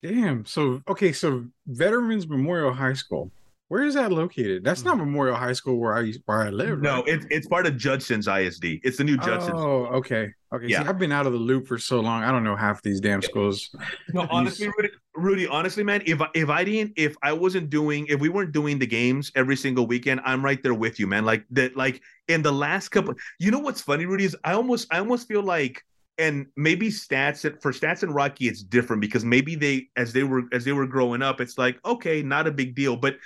[0.04, 0.46] Damn.
[0.46, 3.32] So okay, so Veterans Memorial High School.
[3.68, 4.64] Where is that located?
[4.64, 5.00] That's not mm.
[5.00, 6.82] Memorial High School where I where I live.
[6.82, 7.08] No, right?
[7.08, 8.80] it's it's part of Judson's ISD.
[8.84, 9.54] It's the new Judson.
[9.56, 10.32] Oh, okay.
[10.54, 10.68] Okay.
[10.68, 10.84] Yeah.
[10.84, 12.24] See, I've been out of the loop for so long.
[12.24, 13.76] I don't know half these damn schools.
[14.14, 18.06] No, honestly, Rudy, Rudy, honestly, man, if I, if I didn't, if I wasn't doing,
[18.08, 21.26] if we weren't doing the games every single weekend, I'm right there with you, man.
[21.26, 24.88] Like that, like in the last couple, you know what's funny, Rudy, is I almost,
[24.94, 25.84] I almost feel like,
[26.18, 30.44] and maybe stats for stats and Rocky, it's different because maybe they, as they were,
[30.54, 33.18] as they were growing up, it's like okay, not a big deal, but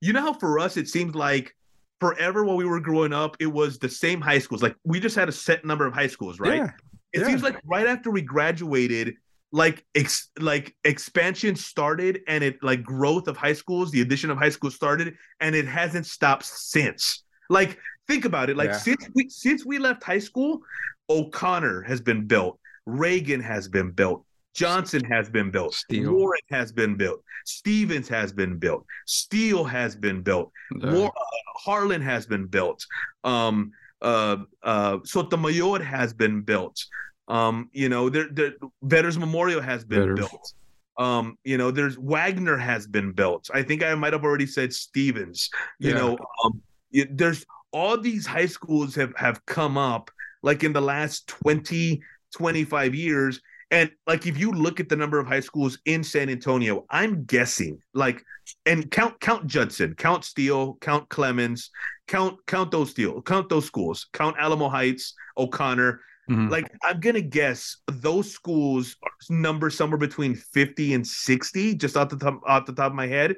[0.00, 1.54] you know how for us it seems like
[2.00, 4.62] forever while we were growing up, it was the same high schools.
[4.62, 6.56] Like we just had a set number of high schools, right?
[6.56, 6.70] Yeah.
[7.12, 7.26] It Yeah.
[7.26, 9.14] seems like right after we graduated,
[9.52, 14.36] like ex- like expansion started and it like growth of high schools, the addition of
[14.36, 17.22] high schools started, and it hasn't stopped since.
[17.48, 18.56] Like think about it.
[18.58, 18.78] Like Yeah.
[18.78, 20.60] since we since we left high school,
[21.08, 24.25] O'Connor has been built, Reagan has been built,
[24.56, 26.12] Johnson has been built, Steele.
[26.12, 31.20] Warren has been built, Stevens has been built, Steele has been built, War, uh,
[31.56, 32.84] Harlan has been built.
[33.24, 36.82] Um, uh, uh, Sotomayor has been built.
[37.28, 40.52] Um, you know, there, there, Veterans Memorial has been built.
[40.98, 43.50] Um, you know, there's Wagner has been built.
[43.52, 45.50] I think I might have already said Stevens.
[45.78, 45.96] You Yeah.
[45.96, 46.62] know, um,
[47.10, 50.10] there's all these high schools have have come up
[50.42, 52.00] like in the last 20,
[52.34, 53.40] 25 years.
[53.70, 57.24] And like if you look at the number of high schools in San Antonio, I'm
[57.24, 58.24] guessing like
[58.64, 61.70] and count count Judson, count Steele, count Clemens,
[62.06, 66.00] count count those Steele, count those schools, count Alamo Heights, O'Connor.
[66.30, 66.50] Mhm.
[66.50, 68.96] Like I'm gonna guess those schools
[69.28, 73.06] number somewhere between 50 and 60, just off the top off the top of my
[73.08, 73.36] head.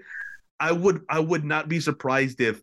[0.61, 2.63] I would I would not be surprised if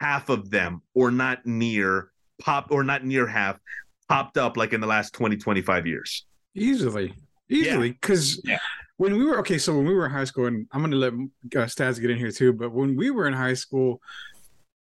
[0.00, 3.58] half of them or not near pop or not near half
[4.08, 6.24] popped up like in the last 20, 25 years.
[6.54, 7.14] Easily,
[7.48, 8.58] easily, because Yeah.
[8.96, 11.12] when we were okay, so when we were in high school, and I'm gonna let
[11.12, 14.00] uh, Stats get in here too, but when we were in high school,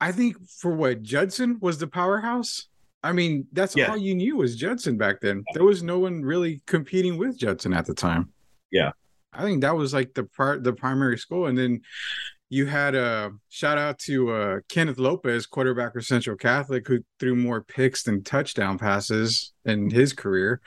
[0.01, 2.69] I think for what Judson was the powerhouse.
[3.03, 3.91] I mean, that's Yeah.
[3.91, 5.45] all you knew was Judson back then.
[5.55, 8.33] There was no one really competing with Judson at the time.
[8.71, 8.93] Yeah.
[9.33, 11.81] I think that was like the part the primary school, and then
[12.49, 17.35] you had a shout out to uh, Kenneth Lopez, quarterback for Central Catholic, who threw
[17.35, 20.61] more picks than touchdown passes in his career.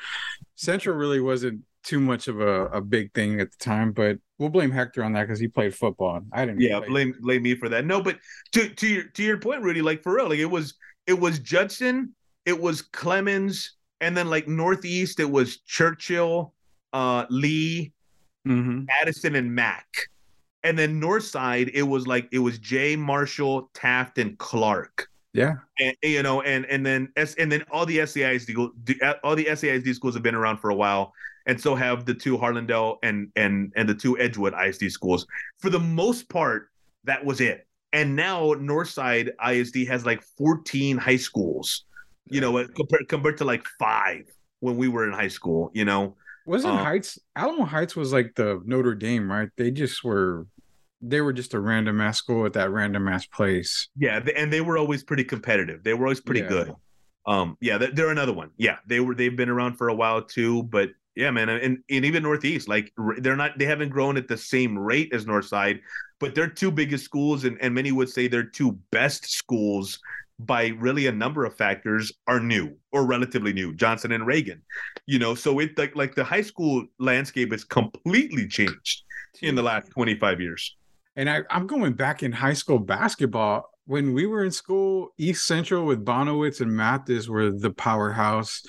[0.59, 4.49] Central really wasn't too much of a, a big thing at the time, but we'll
[4.49, 6.19] blame Hector on that because he played football.
[6.33, 6.59] I didn't.
[6.59, 7.85] Yeah, blame blame me for that.
[7.85, 8.17] No, but
[8.51, 10.73] to to your to your point, Rudy, like for real, like it was
[11.07, 12.13] it was Judson,
[12.45, 16.53] it was Clemens, and then like Northeast, it was Churchill,
[16.91, 17.93] uh, Lee,
[18.45, 18.85] Mhm.
[19.01, 19.87] Addison, and Mack.
[20.63, 25.07] And then North Side, it was like it was Jay, Marshall, Taft, and Clark.
[25.33, 25.55] Yeah.
[25.79, 28.73] And you know, and and then S and then all the SAISD go-
[29.23, 31.13] all the SAISD schools have been around for a while,
[31.45, 35.27] and so have the two Harlandale and and and the two Edgewood ISD schools.
[35.59, 36.69] For the most part,
[37.03, 37.67] that was it.
[37.93, 41.85] And now Northside ISD has like 14 high schools,
[42.25, 44.25] you know, compared compared to like five
[44.59, 45.71] when we were in high school.
[45.73, 46.15] You know,
[46.45, 49.49] Wasn't Uh, Heights Alamo Heights was like the Notre Dame, right?
[49.57, 50.47] They just were
[51.01, 53.87] they were just a random ass school at that random ass place.
[53.97, 55.83] yeah, and they were always pretty competitive.
[55.83, 56.47] They were always pretty Yeah.
[56.49, 56.73] good.
[57.25, 58.49] Um, yeah, they're, they're another one.
[58.57, 59.13] Yeah, they were.
[59.13, 60.63] They've been around for a while too.
[60.63, 63.57] But yeah, man, and, and even Northeast, like they're not.
[63.59, 65.79] They haven't grown at the same rate as Northside,
[66.19, 69.99] but their two biggest schools, and, and many would say they're two best schools
[70.39, 74.61] by really a number of factors are new or relatively new johnson and reagan
[75.05, 79.03] you know so it like like the high school landscape has completely changed
[79.41, 80.77] in the last 25 years
[81.19, 83.69] And I, I'm going back in high school basketball.
[83.85, 88.63] When we were in school, East Central with Bonowitz and Mathis were the powerhouse.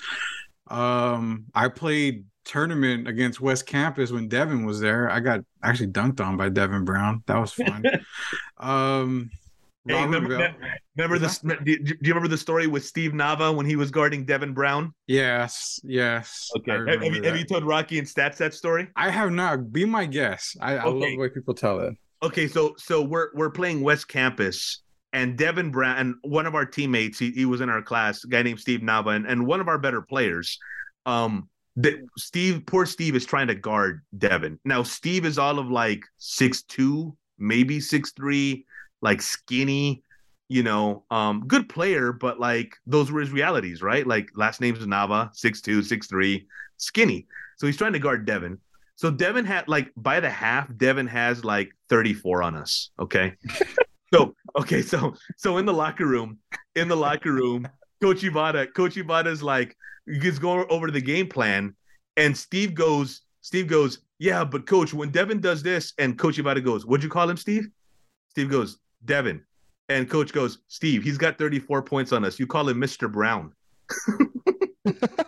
[0.67, 5.09] Um, I played tournament against West Campus when Devin was there.
[5.09, 7.23] I got actually dunked on by Devin Brown.
[7.27, 7.85] That was fun.
[8.57, 9.29] um,
[9.87, 10.53] Hey, remember, Bell-
[10.95, 11.39] remember this?
[11.39, 14.93] Do you remember the story with Steve Nava when he was guarding Devin Brown?
[15.07, 16.51] Yes, yes.
[16.57, 16.71] Okay.
[16.71, 18.89] Have, have you, have you told Rocky and Stats that story?
[18.95, 19.71] I have not.
[19.71, 20.57] Be my guest.
[20.61, 21.95] I, I love the way people tell it.
[22.23, 26.65] Okay, so so we're we're playing West Campus, and Devin Brown and one of our
[26.65, 29.59] teammates, he, he was in our class, a guy named Steve Nava, and, and one
[29.59, 30.59] of our better players.
[31.05, 34.59] Um, the, Steve, poor Steve, is trying to guard Devin.
[34.65, 38.65] Now Steve is all of like six two, maybe six three,
[39.01, 40.03] like skinny.
[40.47, 44.05] You know, um, good player, but like those were his realities, right?
[44.05, 46.45] Like last name's Nava, six two, six three,
[46.77, 47.25] skinny.
[47.55, 48.59] So he's trying to guard Devin.
[49.01, 52.91] So Devin had like by the half, Devin has like 34 on us.
[52.99, 53.33] Okay.
[54.13, 56.37] so okay, so so in the locker room,
[56.75, 57.67] in the locker room,
[57.99, 61.75] Coach Ivada, Coach Ivada's like he's going over the game plan,
[62.15, 66.63] and Steve goes, Steve goes, yeah, but coach, when Devin does this, and Coach Ivada
[66.63, 67.69] goes, what'd you call him, Steve?
[68.29, 69.41] Steve goes, Devin.
[69.89, 72.37] And coach goes, Steve, he's got 34 points on us.
[72.37, 73.11] You call him Mr.
[73.11, 73.51] Brown.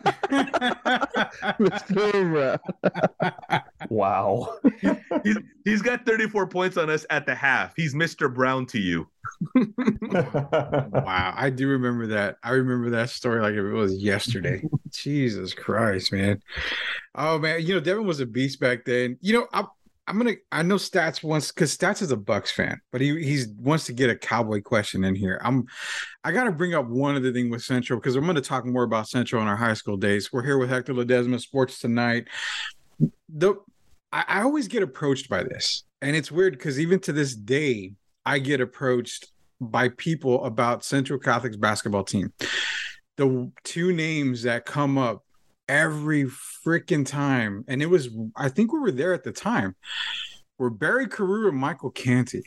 [1.60, 2.32] Mr.
[2.32, 3.60] Brown.
[3.90, 4.58] Wow.
[5.24, 7.74] He's, he's got 34 points on us at the half.
[7.76, 8.34] He's Mr.
[8.34, 9.08] Brown to you.
[9.56, 12.38] wow, I do remember that.
[12.44, 14.64] I remember that story like if it was yesterday.
[14.92, 16.42] Jesus Christ, man.
[17.16, 19.18] Oh man, you know Devin was a beast back then.
[19.22, 19.68] You know, I'm
[20.08, 23.48] I'm gonna I know Stats wants because Stats is a Bucks fan, but he he's
[23.58, 25.40] wants to get a Cowboy question in here.
[25.44, 25.66] I'm
[26.24, 29.08] I gotta bring up one other thing with Central because I'm gonna talk more about
[29.08, 30.32] Central in our high school days.
[30.34, 32.28] We're here with Hector Ledesma, Sports Tonight.
[33.30, 33.56] The
[34.12, 37.94] I, I always get approached by this, and it's weird because even to this day,
[38.26, 42.34] I get approached by people about Central Catholic's basketball team.
[43.16, 45.24] The two names that come up
[45.68, 49.76] every freaking time, and it was I think we were there at the time,
[50.58, 52.44] were Barry Carew and Michael Canty.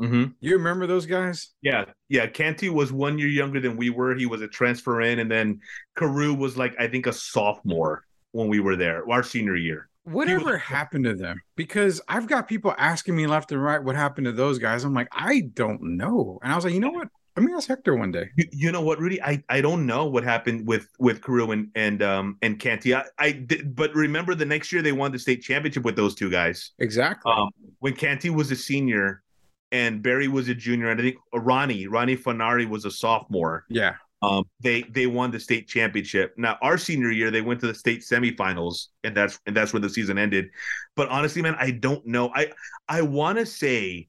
[0.00, 0.24] Mm-hmm.
[0.40, 1.50] You remember those guys?
[1.62, 2.26] Yeah, yeah.
[2.26, 4.14] Canty was one year younger than we were.
[4.14, 5.60] He was a transfer in, and then
[5.96, 9.88] Carew was like I think a sophomore when we were there, our senior year.
[10.04, 11.40] Whatever happened to them?
[11.54, 14.82] Because I've got people asking me left and right what happened to those guys.
[14.82, 16.40] I'm like, I don't know.
[16.42, 17.08] And I was like, you know what?
[17.36, 18.28] Let me ask Hector one day.
[18.36, 19.22] You, you know what, Rudy?
[19.22, 22.94] I, I don't know what happened with with Carew and and um and Canty.
[22.94, 26.14] I, I did, but remember the next year they won the state championship with those
[26.14, 26.72] two guys.
[26.78, 27.32] Exactly.
[27.34, 29.22] Um, when Canty was a senior
[29.70, 33.64] and Barry was a junior, and I think Ronnie Ronnie Fanari was a sophomore.
[33.68, 33.94] yeah.
[34.22, 36.34] Um, they they won the state championship.
[36.36, 39.80] Now our senior year, they went to the state semifinals, and that's and that's where
[39.80, 40.50] the season ended.
[40.94, 42.30] But honestly, man, I don't know.
[42.32, 42.52] I
[42.88, 44.08] I want to say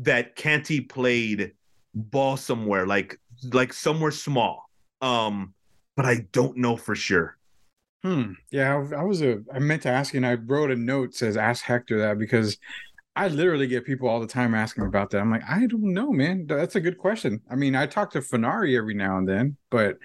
[0.00, 1.52] that Canty played
[1.94, 3.18] ball somewhere, like
[3.52, 4.68] like somewhere small.
[5.00, 5.54] Um,
[5.96, 7.36] but I don't know for sure.
[8.02, 8.32] Hmm.
[8.50, 9.42] Yeah, I, was a.
[9.54, 12.58] I meant to ask and I wrote a note says ask Hector that because
[13.14, 15.20] I literally get people all the time asking about that.
[15.20, 16.46] I'm like, I don't know, man.
[16.46, 17.40] That's a good question.
[17.50, 19.98] I mean, I talk to Fanari every now and then, but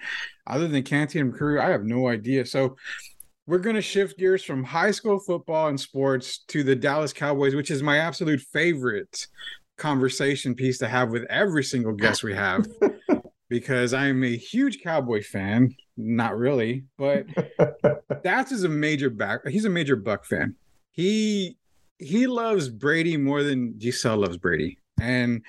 [0.46, 2.44] other than Canty and Carew, I have no idea.
[2.46, 2.76] So
[3.46, 7.70] we're gonna shift gears from high school football and sports to the Dallas Cowboys, which
[7.70, 9.26] is my absolute favorite
[9.78, 12.66] conversation piece to have with every single guest we have.
[13.48, 15.74] because I'm a huge Cowboy fan.
[15.96, 17.26] Not really, but
[17.58, 19.40] Stats is a major back.
[19.48, 20.54] He's a major Buck fan.
[20.92, 21.56] He
[21.98, 25.42] he loves Brady more than Gisele loves Brady, and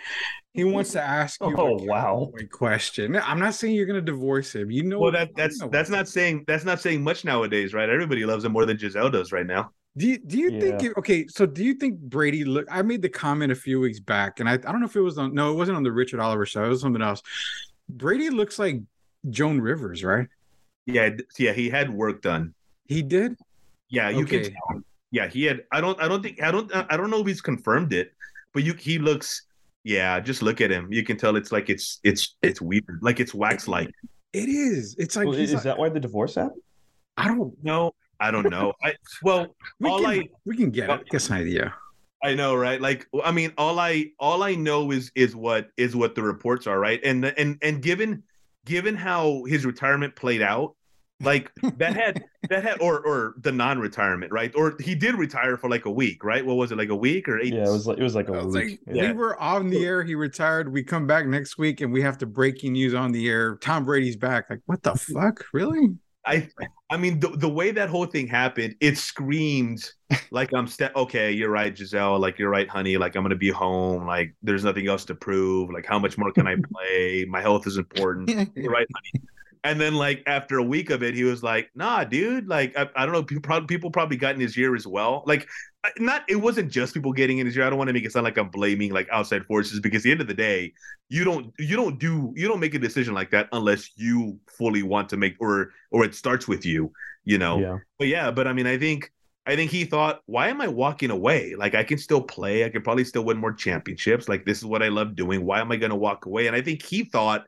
[0.53, 2.31] he wants to ask you Oh, a wow.
[2.51, 3.15] Question.
[3.17, 4.71] I'm not saying you're going to divorce him.
[4.71, 7.87] You know, Well, that that's that's not saying that's not saying much nowadays, right?
[7.89, 9.69] Everybody loves him more than Gisele does right now.
[9.97, 11.28] Do you, do you think it- okay?
[11.28, 12.67] So do you think Brady look?
[12.71, 15.02] I made the comment a few weeks back, and I, I don't know if it
[15.02, 15.34] was on.
[15.34, 16.63] No, it wasn't on the Richard Oliver show.
[16.63, 17.21] It was something else.
[17.89, 18.82] Brady looks like
[19.30, 20.28] Joan Rivers, right?
[20.86, 22.54] Yeah, yeah, he had work done.
[22.86, 23.36] He did.
[23.89, 24.41] Yeah, you Okay.
[24.41, 24.82] can tell.
[25.12, 25.63] Yeah, he had.
[25.71, 25.99] I don't.
[26.02, 26.41] I don't think.
[26.41, 26.71] I don't.
[26.73, 28.13] I don't know if he's confirmed it,
[28.54, 28.73] but you.
[28.75, 29.43] He looks.
[29.84, 30.91] Yeah, just look at him.
[30.93, 32.99] You can tell it's like it's it's it's weird.
[33.02, 33.89] Like it's wax like.
[34.34, 34.95] It is.
[34.99, 36.61] It's like Well, is like, that why the divorce happened?
[37.18, 37.53] I don't.
[37.63, 38.74] No, I don't know.
[38.84, 41.09] I well, We all can, I we can get it.
[41.09, 41.74] Get an idea.
[42.22, 42.82] I know, right?
[42.82, 46.67] Like, I mean, all I all I know is is what is what the reports
[46.67, 46.99] are, right?
[47.03, 48.24] And and and given
[48.65, 50.76] given how his retirement played out,
[51.22, 54.53] like that had that had or or the non-retirement, right?
[54.53, 56.45] Or he did retire for like a week, right?
[56.45, 57.53] What was it, like a week or eight?
[57.53, 58.80] Yeah, it was like it was like a I was week.
[58.86, 59.07] like, yeah.
[59.07, 60.03] We were on the air.
[60.03, 60.72] He retired.
[60.72, 63.55] We come back next week, and we have to breaking news on the air.
[63.57, 64.49] Tom Brady's back.
[64.49, 65.45] Like, what the fuck?
[65.53, 65.95] Really?
[66.30, 66.49] I
[66.91, 69.91] I mean the, the way that whole thing happened, it screamed
[70.32, 72.97] like I'm ste- okay, you're right, Gisele, Like you're right, honey.
[72.97, 74.05] Like I'm gonna be home.
[74.05, 75.71] Like there's nothing else to prove.
[75.71, 77.25] Like how much more can I play?
[77.27, 78.30] My health is important.
[78.55, 79.25] You're right, honey.
[79.65, 82.47] And then like after a week of it, he was like, "Nah, dude.
[82.47, 83.23] Like I, I don't know.
[83.23, 85.23] People probably, people probably got in his ear as well.
[85.25, 85.47] Like
[85.97, 86.23] not.
[86.27, 87.65] It wasn't just people getting in his ear.
[87.65, 90.03] I don't want to make it sound like I'm blaming like outside forces because at
[90.03, 90.73] the end of the day,
[91.09, 94.84] you don't you don't do you don't make a decision like that unless you fully
[94.84, 96.91] want to make or or it starts with you.
[97.23, 97.59] You know.
[97.59, 97.77] Yeah.
[97.97, 99.11] But yeah, but I mean, I think
[99.45, 101.55] I think he thought, why am I walking away?
[101.55, 102.65] Like I can still play.
[102.65, 104.30] I could probably still win more championships.
[104.30, 105.45] Like this is what I love doing.
[105.45, 106.47] Why am I going to walk away?
[106.47, 107.45] And I think he thought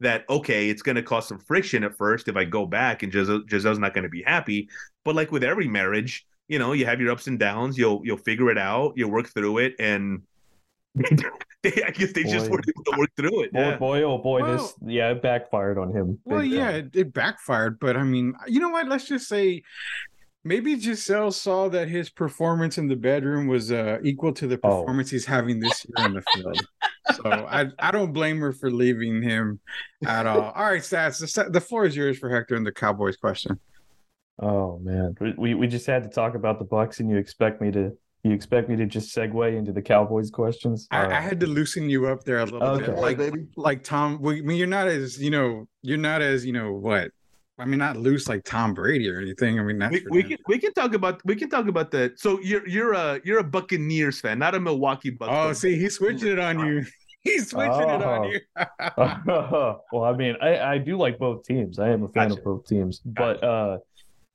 [0.00, 3.12] that okay, it's going to cause some friction at first if I go back, and
[3.12, 4.68] Gisele, Gisele's not going to be happy.
[5.04, 7.76] But like with every marriage, you know, you have your ups and downs.
[7.78, 8.92] You'll you'll figure it out.
[8.96, 10.22] You'll work through it, and
[11.62, 12.56] they, I guess they just Boy.
[12.56, 13.52] were able to work through it.
[13.52, 13.76] Boy, Yeah.
[13.78, 16.18] boy, oh boy, Well- this yeah, it backfired on him.
[16.24, 18.86] Well, big yeah, it, it backfired, but I mean, you know what?
[18.88, 19.62] Let's just say
[20.44, 24.80] maybe Gisele saw that his performance in the bedroom was uh, equal to the Oh.
[24.80, 26.60] performance he's having this year on the field.
[27.16, 29.58] So I, I don't blame her for leaving him
[30.06, 30.50] at all.
[30.52, 33.58] All right, Stats, the, the floor is yours for Hector and the Cowboys question.
[34.40, 37.60] Oh man, We- we we just had to talk about the Bucks, and you expect
[37.60, 37.92] me to
[38.24, 40.88] you expect me to just segue into the Cowboys questions?
[40.90, 42.86] I, All I had to loosen you up there a little Okay.
[42.86, 43.46] bit, like baby.
[43.56, 44.18] like Tom.
[44.20, 47.10] well, I mean, you're not as you know, you're not as you know what.
[47.58, 49.60] I mean, not loose like Tom Brady or anything.
[49.60, 52.18] I mean, that's we, we can we can talk about we can talk about that.
[52.18, 55.30] So you're you're a you're a Buccaneers fan, not a Milwaukee Bucks.
[55.32, 55.54] Oh, fan.
[55.54, 56.84] see, he's switching it on you.
[57.24, 58.30] He's switching it on Oh.
[58.30, 58.40] you.
[59.92, 61.78] well, I mean, I, I do like both teams.
[61.78, 62.38] I am a fan Gotcha.
[62.40, 62.98] of both teams.
[62.98, 63.78] But uh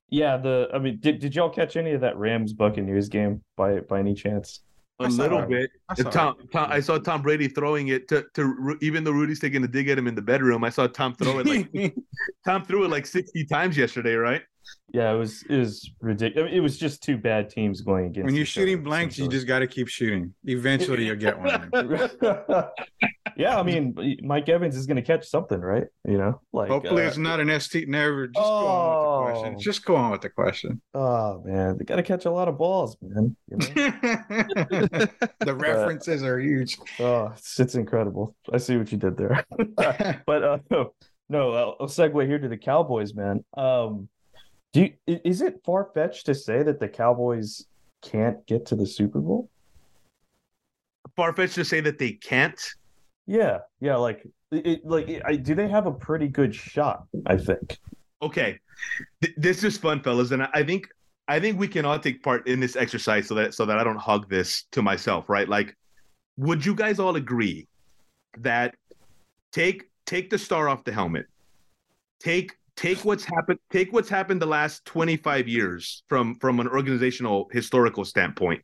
[0.10, 3.80] yeah, the I mean, did, did y'all catch any of that Rams Buccaneers game by
[3.82, 4.62] by any chance?
[5.02, 5.50] A little it.
[5.50, 5.70] bit.
[5.88, 9.40] I saw Tom, Tom, I saw Tom Brady throwing it to, to even though Rudy's
[9.40, 10.66] taking a dig at him in the bedroom.
[10.66, 11.96] I saw Tom throw it like
[12.46, 14.42] Tom threw it like sixty times yesterday, right?
[14.92, 16.52] Yeah, it was it was ridiculous.
[16.54, 18.26] it was just two bad teams going against.
[18.26, 20.34] when you're each shooting other, blanks, you just got to keep shooting.
[20.46, 21.72] Eventually, you'll get one.
[23.40, 25.86] yeah, I mean, Mike Evans is going to catch something, right?
[26.06, 27.88] You know, like Hopefully, uh, it's not an ST.
[27.88, 28.28] Never.
[28.28, 29.56] Just go on with the question.
[29.56, 29.60] Oh.
[29.62, 30.82] Just go on with the question.
[30.94, 33.38] Oh man, they got to catch a lot of balls, man.
[33.50, 33.66] You know?
[35.40, 36.80] the references are huge.
[37.00, 38.36] oh, it's, it's incredible.
[38.52, 39.46] I see what you did there.
[40.26, 40.58] but uh,
[41.30, 43.46] no, I'll, I'll segue here to the Cowboys, man.
[43.56, 44.10] Um,
[44.74, 47.66] do you, is it far fetched to say that the Cowboys
[48.02, 49.50] can't get to the Super Bowl?
[51.16, 52.60] Far fetched to say that they can't.
[53.30, 53.96] Yeah, yeah.
[53.96, 57.04] Like, it, like, I, do they have a pretty good shot?
[57.28, 57.78] I think.
[58.24, 58.60] Okay,
[59.22, 60.88] Th- this is fun, fellas, and I, I think
[61.28, 63.84] I think we can all take part in this exercise so that so that I
[63.84, 65.48] don't hug this to myself, right?
[65.48, 65.78] Like,
[66.38, 67.68] would you guys all agree
[68.40, 68.76] that
[69.52, 71.28] take take the star off the helmet,
[72.20, 77.48] take take what's happened take what's happened the last 25 years from from an organizational
[77.52, 78.64] historical standpoint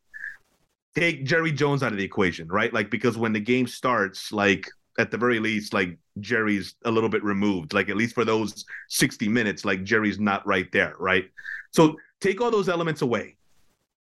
[0.96, 2.74] take jerry jones out of the equation right?
[2.74, 4.68] Like because when the game starts like
[4.98, 7.74] at the very least like jerry's a little bit removed.
[7.74, 11.26] Like at least for those 60 minutes like jerry's not right there right?
[11.72, 13.36] So take all those elements away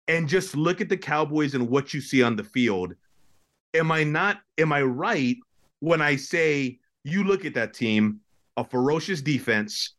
[0.06, 2.94] and just look at the cowboys and what you see on the field.
[3.74, 5.36] Am i not am i right
[5.80, 8.20] when i say you look at that team
[8.56, 9.94] a ferocious defense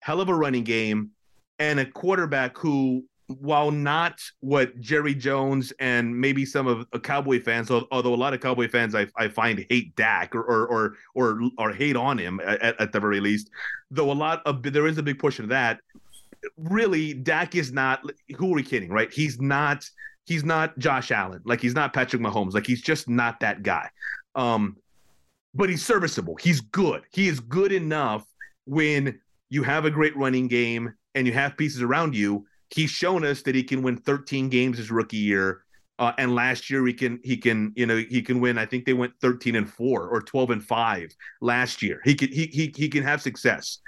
[0.00, 1.10] hell of a running game,
[1.58, 3.04] and a quarterback who,
[3.38, 8.34] while not what Jerry Jones and maybe some of uh, Cowboy fans, although a lot
[8.34, 12.18] of Cowboy fans I, I find hate Dak or or or or, or hate on
[12.18, 13.50] him at, at the very least,
[13.90, 15.80] though a lot of there is a big portion of that.
[16.56, 18.02] Really, Dak is not.
[18.36, 19.12] Who are we kidding, right?
[19.12, 19.88] He's not.
[20.26, 21.42] He's not Josh Allen.
[21.44, 22.52] Like he's not Patrick Mahomes.
[22.52, 23.88] Like he's just not that guy.
[24.34, 24.76] Um,
[25.54, 26.36] but he's serviceable.
[26.36, 27.02] He's good.
[27.12, 28.24] He is good enough
[28.66, 29.18] when
[29.48, 32.46] you have a great running game and you have pieces around you.
[32.70, 35.64] He's shown us that he can win 13 games his rookie year.
[35.98, 38.56] Uh, and last year he can he can you know he can win.
[38.56, 42.00] I think they went 13 and four or 12 and five last year.
[42.04, 43.80] He can he he he can have success.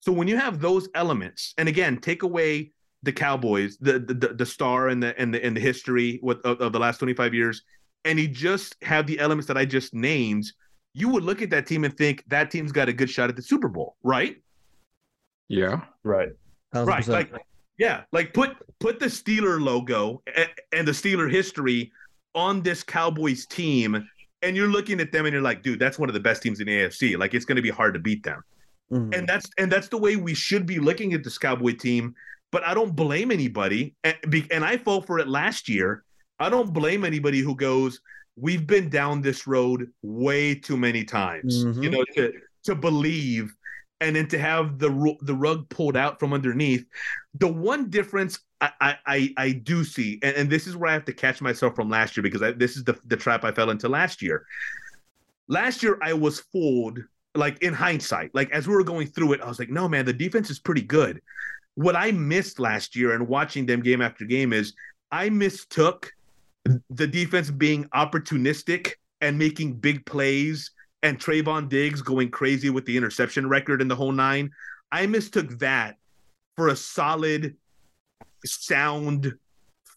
[0.00, 2.72] So when you have those elements, and again, take away
[3.02, 6.60] the Cowboys, the the, the star and the and the and the history with, of,
[6.60, 7.62] of the last 25 years,
[8.04, 10.44] and you just have the elements that I just named,
[10.94, 13.36] you would look at that team and think that team's got a good shot at
[13.36, 14.36] the Super Bowl, right?
[15.48, 15.80] Yeah.
[16.04, 16.30] Right.
[16.72, 17.04] Right.
[17.04, 17.08] 100%.
[17.08, 17.32] Like,
[17.78, 21.92] yeah, like put put the Steeler logo and, and the Steeler history
[22.34, 24.08] on this Cowboys team,
[24.42, 26.60] and you're looking at them and you're like, dude, that's one of the best teams
[26.60, 27.18] in the AFC.
[27.18, 28.42] Like, it's going to be hard to beat them.
[28.92, 29.16] Mhm.
[29.16, 32.14] And that's and that's the way we should be looking at this Cowboy team.
[32.52, 36.04] But I don't blame anybody, and, be- and I fell for it last year.
[36.38, 38.00] I don't blame anybody who goes,
[38.36, 41.64] we've been down this road way too many times.
[41.64, 41.82] Mhm.
[41.82, 42.32] You know, to
[42.64, 43.52] to believe
[44.00, 46.86] and then to have the the rug pulled out from underneath.
[47.34, 51.04] The one difference I I, I do see, and, and this is where I have
[51.06, 53.70] to catch myself from last year because I, this is the the trap I fell
[53.70, 54.44] into last year.
[55.48, 56.98] Last year I was fooled,
[57.34, 60.04] like in hindsight, like as we were going through it, I was like, no man,
[60.04, 61.20] the defense is pretty good.
[61.74, 64.72] What I missed last year and watching them game after game is
[65.12, 66.12] I mistook
[66.90, 70.70] the defense being opportunistic and making big plays
[71.06, 74.50] and Trevon Diggs going crazy with the interception record in the whole nine.
[74.90, 75.98] I mistook that
[76.56, 77.56] for a solid,
[78.44, 79.32] sound,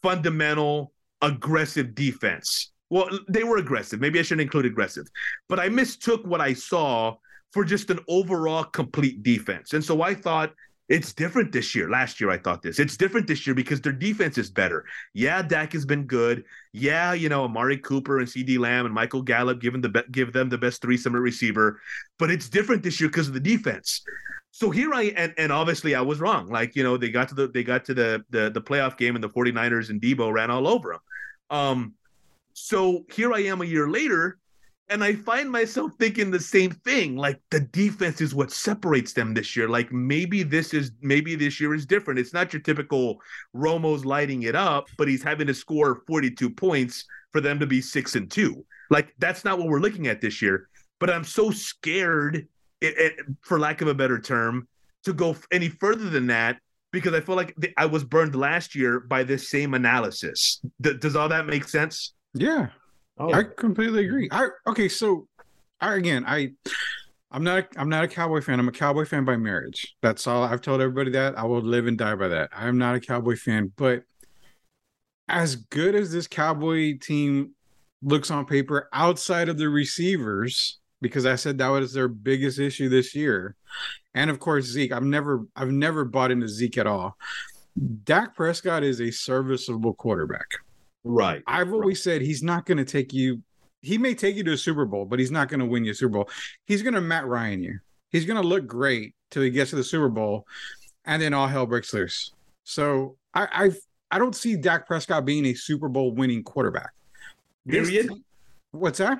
[0.03, 0.93] fundamental,
[1.23, 2.71] aggressive defense.
[2.91, 3.99] Well, they were aggressive.
[3.99, 5.07] Maybe I shouldn't include aggressive,
[5.47, 7.15] but I mistook what I saw
[7.53, 9.73] for just an overall complete defense.
[9.73, 10.53] And so I thought
[10.89, 11.87] it's different this year.
[11.87, 12.79] Last year, I thought this.
[12.79, 14.85] It's different this year because their defense is better.
[15.13, 16.43] Yeah, Dak has been good.
[16.73, 20.49] Yeah, you know, Amari Cooper and CeeDee Lamb and Michael Gallup given the give them
[20.49, 21.79] the best three summit receiver.
[22.17, 24.01] But it's different this year because of the defense.
[24.51, 26.49] So here I and and obviously I was wrong.
[26.49, 29.15] Like, you know, they got to the they got to the the, the playoff game
[29.15, 31.57] and the 49ers and Deebo ran all over them.
[31.57, 31.93] Um
[32.53, 34.39] so here I am a year later
[34.89, 37.15] and I find myself thinking the same thing.
[37.15, 39.69] Like the defense is what separates them this year.
[39.69, 42.19] Like maybe this is maybe this year is different.
[42.19, 43.21] It's not your typical
[43.53, 47.81] Romo's lighting it up, but he's having to score 42 points for them to be
[47.81, 48.65] six and two.
[48.89, 50.69] Like that's not what we're looking at this year.
[50.99, 52.47] But I'm so scared,
[52.81, 54.67] it, it, for lack of a better term,
[55.03, 56.57] to go any further than that
[56.91, 60.61] because I feel like I was burned last year by this same analysis.
[60.81, 62.13] D- does all that make sense?
[62.33, 62.69] Yeah,
[63.19, 63.33] Oh.
[63.33, 64.29] I completely agree.
[64.31, 65.27] I okay, so
[65.81, 66.51] I again, I
[67.31, 68.59] I'm not I'm not a cowboy fan.
[68.59, 69.95] I'm a cowboy fan by marriage.
[70.01, 71.37] That's all I've told everybody that.
[71.37, 72.49] I will live and die by that.
[72.55, 74.03] I'm not a cowboy fan, but
[75.27, 77.51] as good as this cowboy team
[78.01, 82.89] looks on paper outside of the receivers, because I said that was their biggest issue
[82.89, 83.55] this year.
[84.15, 84.93] And of course, Zeke.
[84.93, 87.17] I've never I've never bought into Zeke at all.
[88.05, 90.47] Dak Prescott is a serviceable quarterback.
[91.09, 91.41] Right.
[91.47, 92.13] I've always right.
[92.13, 93.41] said he's not going to take you.
[93.81, 95.91] He may take you to a Super Bowl, but he's not going to win you
[95.91, 96.29] a Super Bowl.
[96.65, 97.79] He's going to Matt Ryan you.
[98.11, 100.45] He's going to look great till he gets to the Super Bowl,
[101.05, 102.31] and then all hell breaks loose.
[102.63, 103.79] So I I've,
[104.11, 106.91] I don't see Dak Prescott being a Super Bowl winning quarterback.
[107.67, 108.09] Period.
[108.71, 109.19] what's that?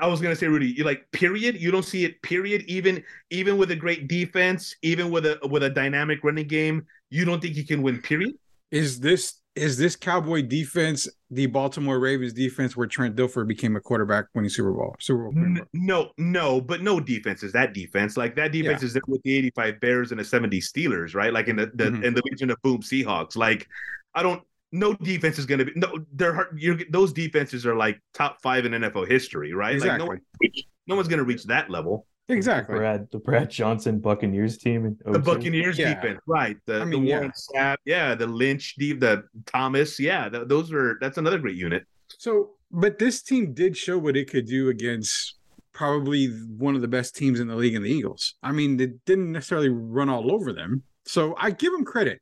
[0.00, 1.60] I was gonna say, Rudy, you like period.
[1.60, 2.20] You don't see it.
[2.22, 2.62] Period.
[2.66, 7.26] Even even with a great defense, even with a with a dynamic running game, you
[7.26, 8.00] don't think he can win.
[8.00, 8.34] Period.
[8.70, 13.80] Is this is this Cowboy defense the Baltimore Ravens defense where Trent Dilfer became a
[13.80, 14.94] quarterback winning Super Bowl?
[15.00, 15.56] Super Bowl.
[15.72, 18.16] no, no, but no defense is that defense.
[18.16, 18.88] Like that defense yeah.
[18.88, 21.32] is with the 85 Bears and the 70 Steelers, right?
[21.32, 22.04] Like in the, the mm-hmm.
[22.04, 23.36] in the Legion of Boom Seahawks.
[23.36, 23.66] Like
[24.14, 24.42] I don't
[24.72, 28.66] no defense is going to be no they're you're, those defenses are like top 5
[28.66, 29.74] in NFL history, right?
[29.74, 30.06] Exactly.
[30.06, 30.48] Like no,
[30.88, 32.06] no one's going to reach that level.
[32.28, 32.74] Exactly.
[32.74, 34.96] The Brad, the Brad Johnson Buccaneers team.
[35.04, 35.94] the oh Buccaneers yeah.
[35.94, 36.56] defense, right?
[36.66, 37.74] The, I mean, the Warren yeah.
[37.74, 41.84] Sapp, yeah, the Lynch, the, the Thomas, yeah, the, those are that's another great unit.
[42.18, 45.34] So, but this team did show what it could do against
[45.72, 48.34] probably one of the best teams in the league in the Eagles.
[48.42, 52.20] I mean, they didn't necessarily run all over them, so I give them credit.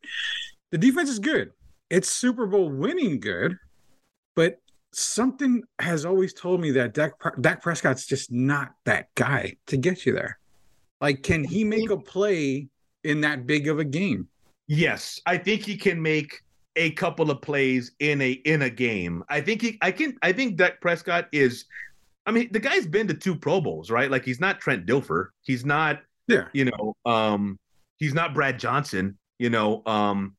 [0.70, 1.52] The defense is good.
[1.88, 3.56] It's Super Bowl winning good,
[4.36, 4.58] but
[4.96, 10.06] something has always told me that Dak, Dak Prescott's just not that guy to get
[10.06, 10.38] you there.
[11.00, 12.68] Like, can he make a play
[13.02, 14.28] in that big of a game?
[14.66, 16.42] Yes, I think he can make
[16.76, 19.22] a couple of plays in a in a game.
[19.28, 21.66] I think he I can I think Dak Prescott is
[22.26, 24.10] I mean, the guy's been to two Pro Bowls, right?
[24.10, 25.28] Like he's not Trent Dilfer.
[25.42, 27.58] He's not yeah, you know, um
[27.98, 29.82] he's not Brad Johnson, you know.
[29.86, 30.36] Um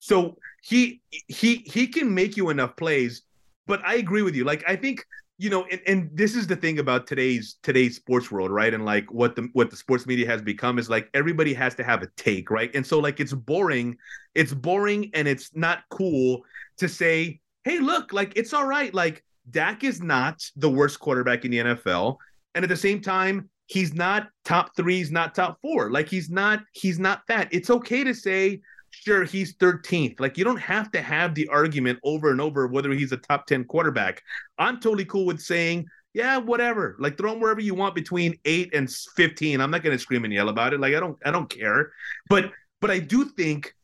[0.00, 3.22] so he he he can make you enough plays
[3.68, 4.44] but I agree with you.
[4.44, 5.04] Like I think
[5.40, 8.74] you know, and, and this is the thing about today's today's sports world, right?
[8.74, 11.84] And like what the what the sports media has become is like everybody has to
[11.84, 12.74] have a take, right?
[12.74, 13.96] And so like it's boring,
[14.34, 16.42] it's boring, and it's not cool
[16.78, 18.92] to say, hey, look, like it's all right.
[18.92, 22.16] Like Dak is not the worst quarterback in the NFL,
[22.56, 25.92] and at the same time, he's not top three, he's not top four.
[25.92, 27.48] Like he's not he's not that.
[27.52, 28.60] It's okay to say
[28.90, 30.20] sure he's 13th.
[30.20, 33.46] Like you don't have to have the argument over and over whether he's a top
[33.46, 34.22] 10 quarterback.
[34.58, 36.96] I'm totally cool with saying, yeah, whatever.
[36.98, 39.60] Like throw him wherever you want between 8 and 15.
[39.60, 40.80] I'm not going to scream and yell about it.
[40.80, 41.92] Like I don't I don't care.
[42.28, 43.74] But but I do think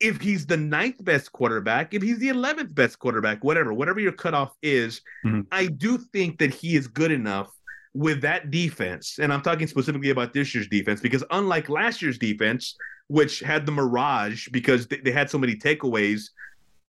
[0.00, 4.12] if he's the ninth best quarterback, if he's the 11th best quarterback, whatever, whatever your
[4.12, 5.42] cutoff is, mm-hmm.
[5.52, 7.50] I do think that he is good enough
[7.94, 9.18] with that defense.
[9.20, 12.76] And I'm talking specifically about this year's defense because unlike last year's defense,
[13.08, 16.30] which had the mirage because they, they had so many takeaways.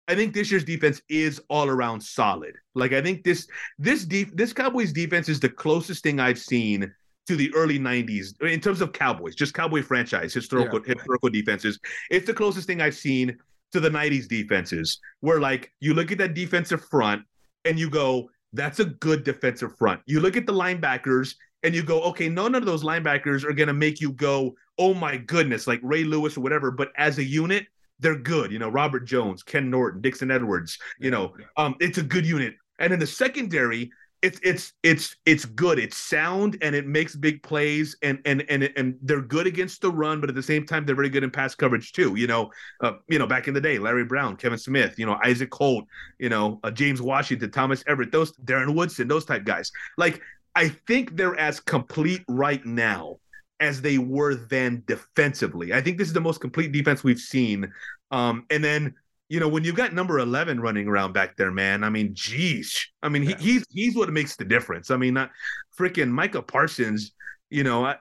[0.08, 2.56] I think this year's defense is all around solid.
[2.76, 3.47] Like I think this
[3.80, 6.93] this deep this Cowboys defense is the closest thing I've seen
[7.28, 10.93] to the early 90s in terms of Cowboys, just Cowboy franchise, historical yeah.
[10.93, 11.80] historical defenses.
[12.12, 13.38] It's the closest thing I've seen
[13.72, 17.24] to the 90s defenses, where like you look at that defensive front
[17.66, 20.02] and you go, that's a good defensive front.
[20.06, 23.74] You look at the linebackers and you go, okay, none of those linebackers are gonna
[23.74, 26.72] make you go, oh my goodness, like Ray Lewis or whatever.
[26.72, 27.68] But as a unit,
[27.99, 28.52] they're good.
[28.52, 30.78] You know, Robert Jones, Ken Norton, Dixon Edwards.
[30.99, 32.56] You know, um, it's a good unit.
[32.80, 33.91] And in the secondary,
[34.22, 35.80] it's it's it's it's good.
[35.80, 39.91] It's sound and it makes big plays and and and and they're good against the
[39.91, 42.15] run, but at the same time they're very good in pass coverage too.
[42.15, 42.51] You know,
[42.82, 45.86] uh, you know back in the day, Larry Brown, Kevin Smith, you know Issiac Holt,
[46.19, 49.72] you know uh, James Washington, Thomas Everett, those Darren Woodson, those type guys.
[49.97, 50.22] Like
[50.55, 53.17] I think they're as complete right now
[53.59, 55.74] as they were then defensively.
[55.74, 57.72] I think this is the most complete defense we've seen.
[58.09, 58.95] Um, and then
[59.32, 62.86] you know, when you've got number 11 running around back there, man, I mean, geez.
[63.02, 64.92] I mean, he, he's he's what makes the difference.
[64.92, 65.32] I mean, not
[65.80, 67.14] freaking Micah Parsons,
[67.50, 67.98] you know, it,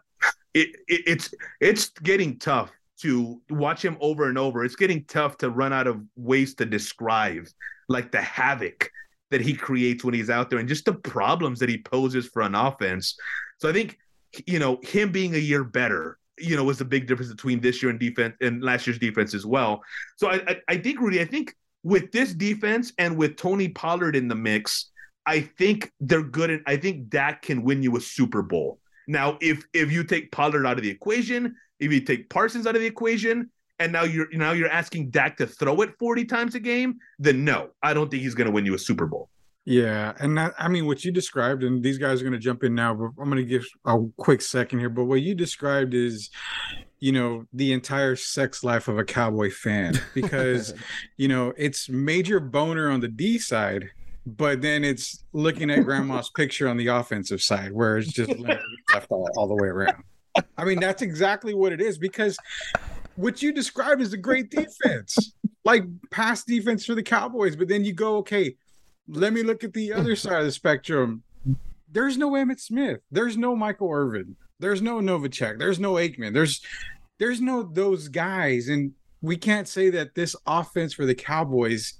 [0.89, 2.73] it it's it's getting tough
[3.03, 4.65] to watch him over and over.
[4.65, 7.47] It's getting tough to run out of ways to describe
[7.89, 8.91] like the havoc
[9.31, 12.43] that he creates when he's out there and just the problems that he poses for
[12.43, 13.17] an offense.
[13.59, 13.99] So I think
[14.49, 17.83] you know, him being a year better you know was the big difference between this
[17.83, 19.83] year and defense and last year's defense as well.
[20.17, 24.17] So I, I, I think Rudy, I think with this defense and with Tony Pollard
[24.17, 24.91] in the mix,
[25.27, 26.51] I think they're good.
[26.51, 28.79] And I think Dak can win you a Super Bowl.
[29.07, 32.75] Now, if if you take Pollard out of the equation, if you take Parsons out
[32.75, 36.55] of the equation, and now you're now you're asking Dak to throw it 40 times
[36.55, 39.29] a game, then no, I don't think he's going to win you a Super Bowl.
[39.67, 42.65] Yeah, and that, I mean what you described, and these guys are going to jump
[42.65, 44.89] in now, but I'm going to give a quick second here.
[44.89, 46.31] But what you described is,
[46.99, 50.75] you know, the entire sex life of a cowboy fan because,
[51.19, 53.91] you know, it's major boner on the D side,
[54.27, 59.11] but then it's looking at grandma's picture on the offensive side where it's just left
[59.11, 60.03] all, all the way around.
[60.57, 62.39] I mean, that's exactly what it is because
[63.17, 65.35] what you described is a great defense,
[65.65, 67.57] like pass defense for the Cowboys.
[67.57, 68.57] But then you go, okay,
[69.09, 71.23] let me look at the other side of the spectrum.
[71.93, 73.01] There's no Emmitt Smith.
[73.11, 74.37] There's no Michael Irvin.
[74.61, 75.59] There's no Novacek.
[75.59, 76.35] There's no Aikman.
[76.35, 76.61] There's
[77.19, 78.69] there's no those guys.
[78.69, 78.93] And
[79.23, 81.95] we can't say that this offense for the Cowboys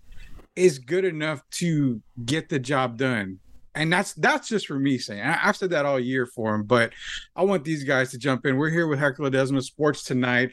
[0.57, 3.39] is good enough to get the job done.
[3.75, 5.23] And that's that's just for me saying.
[5.23, 6.93] I, have said that all year for him, but
[7.37, 8.57] I want these guys to jump in.
[8.57, 10.51] We're here with Hector Ledesma Sports tonight.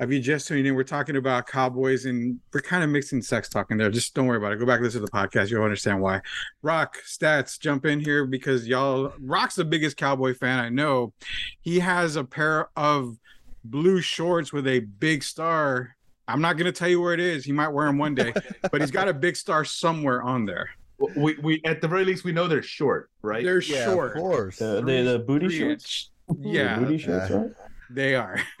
[0.00, 3.48] If you just tuning in, we're talking about Cowboys and we're kind of mixing sex
[3.48, 3.90] talking there.
[3.90, 4.58] Just don't worry about it.
[4.58, 5.50] Go back listen to the podcast.
[5.50, 6.20] You'll understand why.
[6.62, 11.12] Rock stats jump in here because y'all Rock's the biggest Cowboy fan I know.
[11.60, 13.16] He has a pair of
[13.64, 15.96] blue shorts with a big star.
[16.26, 17.44] I'm not going to tell you where it is.
[17.44, 18.32] He might wear them one day,
[18.72, 20.70] but he's got a big star somewhere on there.
[21.16, 23.44] We, we at the very least we know they're short, right?
[23.44, 24.58] They're yeah, short, of course.
[24.58, 26.10] The, the, the booty shorts.
[26.40, 27.50] Yeah, the booty shorts, right?
[27.90, 28.40] They are.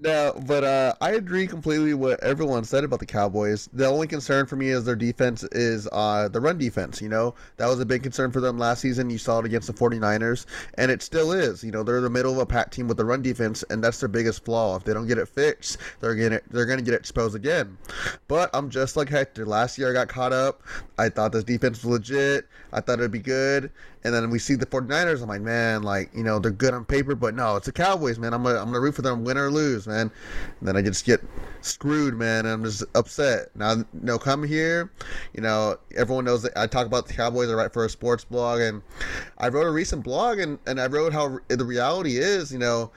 [0.00, 3.68] no, but uh, I agree completely what everyone said about the Cowboys.
[3.72, 7.00] The only concern for me is their defense is uh, the run defense.
[7.00, 9.08] You know, that was a big concern for them last season.
[9.10, 11.64] You saw it against the 49ers, and it still is.
[11.64, 14.00] You know, they're the middle of a pack team with the run defense, and that's
[14.00, 14.76] their biggest flaw.
[14.76, 17.78] If they don't get it fixed, they're gonna they're gonna get exposed again.
[18.28, 19.46] But I'm just like Hector.
[19.46, 20.62] Last year I got caught up.
[20.98, 22.46] I thought this defense was legit.
[22.72, 23.70] I thought it'd be good.
[24.02, 25.22] And then we see the 49ers.
[25.22, 28.18] I'm like, man, like, you know, they're good on paper, but no, it's the Cowboys,
[28.18, 28.32] man.
[28.32, 30.10] I'm going to I'm gonna root for them, win or lose, man.
[30.60, 31.20] And then I just get
[31.60, 32.46] screwed, man.
[32.46, 33.54] I'm just upset.
[33.54, 34.90] Now, you know, come here,
[35.34, 37.50] you know, everyone knows that I talk about the Cowboys.
[37.50, 38.60] I write for a sports blog.
[38.60, 38.82] And
[39.38, 42.90] I wrote a recent blog, and, and I wrote how the reality is, you know,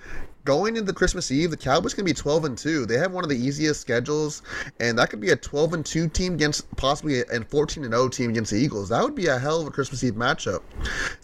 [0.46, 2.86] going into Christmas Eve, the Cowboys can be 12 and 2.
[2.86, 4.42] They have one of the easiest schedules,
[4.80, 8.10] and that could be a 12 and 2 team against possibly a 14 and 0
[8.10, 8.90] team against the Eagles.
[8.90, 10.62] That would be a hell of a Christmas Eve matchup.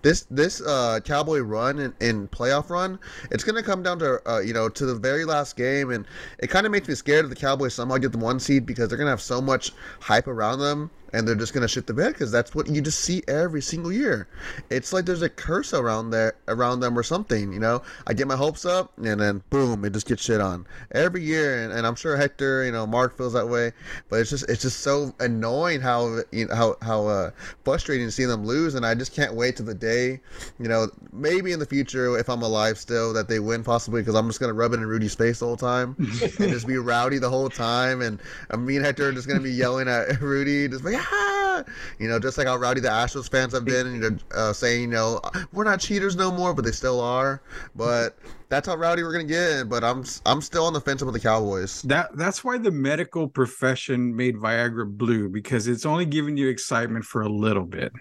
[0.01, 2.99] This this uh, Cowboy run and, and, playoff run,
[3.32, 6.05] it's going to come down to uh, you know to the very last game, and
[6.39, 8.89] it kind of makes me scared of the Cowboys somehow get the one seed because
[8.89, 11.93] they're going to have so much hype around them and they're just gonna shit the
[11.93, 14.28] bed because that's what you just see every single year.
[14.70, 17.51] It's like there's a curse around there around them or something.
[17.51, 20.66] You know, I get my hopes up and then boom, it just gets shit on
[20.91, 21.64] every year.
[21.64, 23.72] And, and I'm sure Hector, you know, Mark feels that way.
[24.10, 27.32] But it's just it's just so annoying how you know how how uh,
[27.64, 28.76] frustrating to see them lose.
[28.76, 30.20] And I just can't wait to the day,
[30.60, 34.16] you know, maybe in the future if I'm alive still that they win possibly because
[34.16, 37.18] I'm just gonna rub it in Rudy's face the whole time and just be rowdy
[37.18, 38.01] the whole time.
[38.01, 41.64] And uh, me and Hector are just gonna be yelling at Rudy, just like yeah,
[42.00, 44.82] you know, just like how rowdy the Astros fans have been, you know, uh, saying,
[44.82, 45.20] you know,
[45.54, 47.41] we're not cheaters no more, but they still are.
[47.76, 48.18] But
[48.50, 49.70] that's how rowdy we're gonna get.
[49.70, 51.82] But I'm I'm still on the fence with the Cowboys.
[51.84, 57.06] That that's why the medical profession made Viagra blue because it's only giving you excitement
[57.06, 57.91] for a little bit.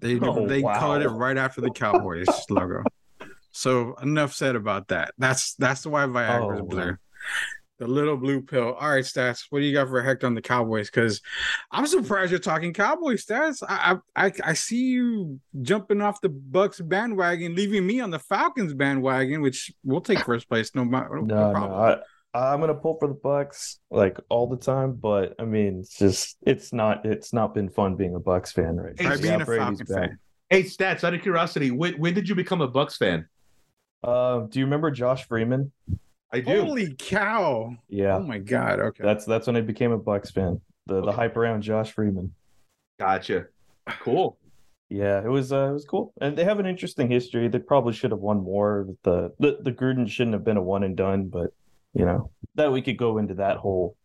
[0.00, 0.78] They Oh, they wow.
[0.78, 2.84] colored it right after the Cowboys logo.
[3.52, 5.12] So enough said about that.
[5.18, 6.96] That's that's why Viagra's Oh, blue.
[7.80, 8.74] The little blue pill.
[8.74, 9.46] All right, stats.
[9.48, 10.90] What do you got for Hector on the Cowboys?
[10.90, 11.22] Because
[11.72, 13.62] I'm surprised you're talking Cowboy stats.
[13.66, 18.18] I, I I I see you jumping off the Bucks bandwagon, leaving me on the
[18.18, 20.74] Falcons bandwagon, which we'll take first place.
[20.74, 21.70] No, ma- no, No, problem.
[21.70, 22.02] no,
[22.34, 25.96] I, I'm gonna pull for the Bucks like all the time, but I mean, it's
[25.96, 29.16] just it's not it's not been fun being a Bucks fan right Hey, now.
[29.16, 30.18] Being Yeah, a Brady's fan.
[30.50, 31.02] Hey, stats.
[31.02, 33.26] Out of curiosity, when, when did you become a Bucks fan?
[34.04, 35.72] Uh, do you remember Josh Freeman?
[36.32, 36.64] I do.
[36.64, 37.74] Holy cow!
[37.88, 38.80] Yeah, Oh my god.
[38.80, 39.02] Okay.
[39.04, 40.60] that's that's when I became a Bucks fan.
[40.86, 42.32] The the hype around Josh Freeman.
[42.98, 43.46] Gotcha.
[44.00, 44.38] Cool.
[44.88, 47.48] Yeah, it was uh, it was cool, and they have an interesting history.
[47.48, 48.86] They probably should have won more.
[49.04, 51.50] The the the Gruden shouldn't have been a one and done, but
[51.94, 53.96] you know that we could go into that whole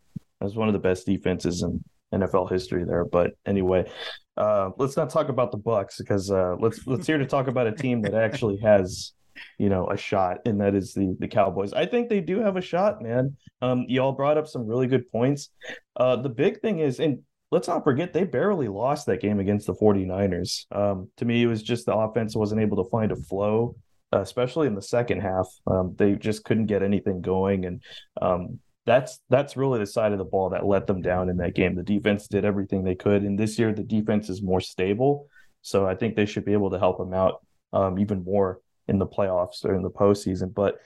[0.41, 3.03] as one of the best defenses in NFL history there.
[3.03, 3.89] But anyway,
[4.38, 7.65] uh, let's not talk about the Bucks because uh, let's let's here to talk about
[7.67, 9.13] a team that actually has
[9.57, 11.73] you know a shot, and that is the the Cowboys.
[11.73, 13.36] I think they do have a shot, man.
[13.61, 15.49] Um, y'all brought up some really good points.
[15.95, 17.19] Uh, the big thing is, and
[17.51, 20.65] let's not forget they barely lost that game against the 49ers.
[20.71, 23.75] Um, to me, it was just the offense wasn't able to find a flow,
[24.13, 25.47] uh, especially in the second half.
[25.67, 27.81] Um, they just couldn't get anything going, and
[28.21, 31.55] um, that's that's really the side of the ball that let them down in that
[31.55, 31.75] game.
[31.75, 35.27] The defense did everything they could, and this year the defense is more stable,
[35.61, 38.99] so I think they should be able to help them out um, even more in
[38.99, 40.53] the playoffs or in the postseason.
[40.53, 40.79] But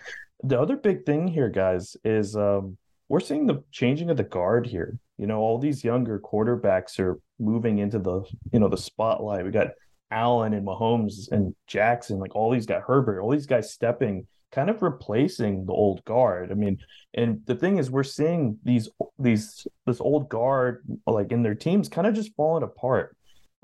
[0.43, 2.77] the other big thing here, guys, is um,
[3.07, 4.97] we're seeing the changing of the guard here.
[5.17, 8.23] You know, all these younger quarterbacks are moving into the
[8.53, 9.45] you know the spotlight.
[9.45, 9.71] We got
[10.11, 14.69] Allen and Mahomes and Jackson, like all these guys, Herbert, all these guys stepping, kind
[14.69, 16.51] of replacing the old guard.
[16.51, 16.79] I mean,
[17.13, 21.89] and the thing is, we're seeing these these this old guard like in their teams
[21.89, 23.15] kind of just falling apart.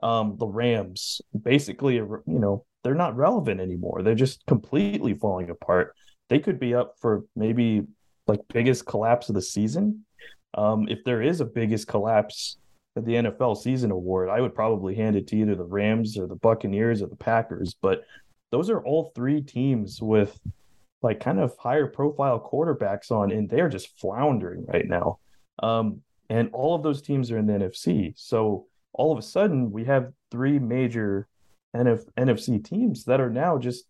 [0.04, 4.04] Um, the Rams basically, you know, they're not relevant anymore.
[4.04, 5.96] They're just completely falling apart.
[6.30, 7.82] They could be up for maybe
[8.28, 10.06] like biggest collapse of the season.
[10.54, 12.58] Um, if there is a biggest collapse
[12.96, 16.28] at the NFL season award, I would probably hand it to either the Rams or
[16.28, 17.76] the Buccaneers or the Packers.
[17.82, 18.04] But
[18.52, 20.40] those are all three teams with
[21.02, 25.18] like kind of higher profile quarterbacks on, and they're just floundering right now.
[25.64, 28.14] Um, and all of those teams are in the NFC.
[28.16, 31.28] So all of a sudden, we have three major
[31.76, 33.86] NF- NFC teams that are now just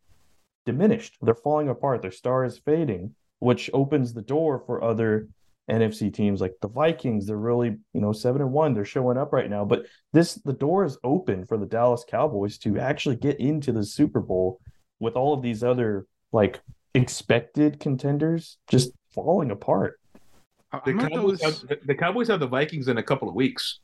[0.66, 1.18] diminished.
[1.22, 2.02] They're falling apart.
[2.02, 5.28] Their star is fading, which opens the door for other
[5.70, 7.26] NFC teams like the Vikings.
[7.26, 8.74] They're really, you know, seven and one.
[8.74, 9.66] They're showing up right now.
[9.66, 13.84] But this, the door is open for the Dallas Cowboys to actually get into the
[13.84, 14.60] Super Bowl
[15.00, 16.60] with all of these other like
[16.94, 20.00] expected contenders just falling apart.
[20.72, 23.30] The I'm gonna throw Cowboys, this- have, the Cowboys have the Vikings in a couple
[23.30, 23.80] of weeks.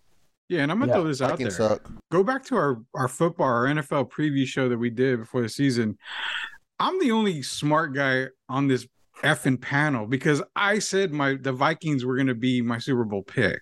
[0.51, 1.49] Yeah, and I'm gonna Yeah, throw this out there.
[1.49, 1.89] Suck.
[2.11, 5.49] go back to our our football our NFL preview show that we did before the
[5.49, 5.97] season.
[6.77, 8.85] I'm the only smart guy on this
[9.23, 13.23] effing panel because I said my the Vikings were going to be my Super Bowl
[13.23, 13.59] pick.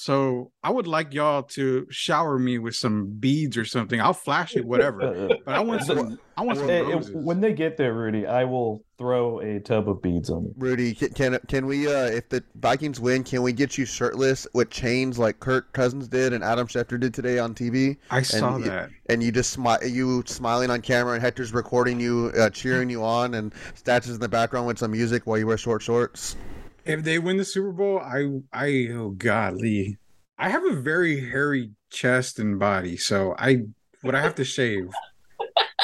[0.00, 4.00] So I would like y'all to shower me with some beads or something.
[4.00, 5.28] I'll flash it, whatever.
[5.44, 6.18] But I want some.
[6.38, 7.10] I want some Hey, roses.
[7.12, 10.54] when they get there, Rudy, I will throw a tub of beads on you.
[10.56, 14.46] Rudy, can, can can we uh if the Vikings win, can we get you shirtless
[14.54, 17.98] with chains like Kirk Cousins did and Adam Schefter did today on TV?
[18.10, 18.88] I saw and- that.
[19.10, 23.04] And you just smile, you smiling on camera, and Hector's recording you, uh, cheering you
[23.04, 26.36] on, and statues in the background with some music while you wear short shorts.
[26.84, 29.98] If they win the Super Bowl, I I oh godly.
[30.38, 33.64] I have a very hairy chest and body, so I
[34.02, 34.90] would I have to shave.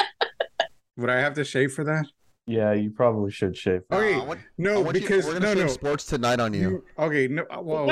[0.97, 2.05] would I have to shave for that?
[2.49, 3.81] Yeah, you probably should shave.
[3.91, 5.67] Okay, Uh, want- no, want you- because we're gonna no, no.
[5.67, 6.69] sports tonight on you.
[6.69, 7.43] You, okay, no.
[7.51, 7.87] uh, Well,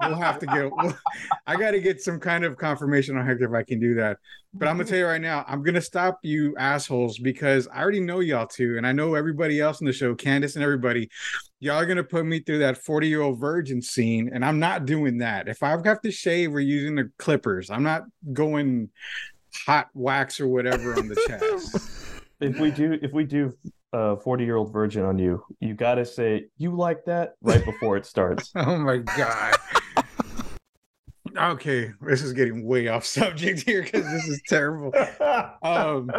[0.00, 0.70] we'll have to get.
[0.70, 0.96] We'll,
[1.44, 4.18] I got to get some kind of confirmation on Hector if I can do that.
[4.54, 7.98] But I'm gonna tell you right now, I'm gonna stop you assholes because I already
[7.98, 11.10] know y'all two, and I know everybody else in the show, Candace and everybody.
[11.58, 14.86] Y'all are gonna put me through that 40 year old virgin scene, and I'm not
[14.86, 15.48] doing that.
[15.48, 17.70] If I've got to shave, we're using the clippers.
[17.70, 18.88] I'm not going
[19.66, 21.95] hot wax or whatever on the chest.
[22.40, 23.52] If we do, if we do
[23.92, 28.52] a forty-year-old virgin on you, you gotta say you like that right before it starts.
[28.56, 29.54] Oh my god.
[31.36, 34.92] okay, this is getting way off subject here because this is terrible.
[35.62, 36.10] Um,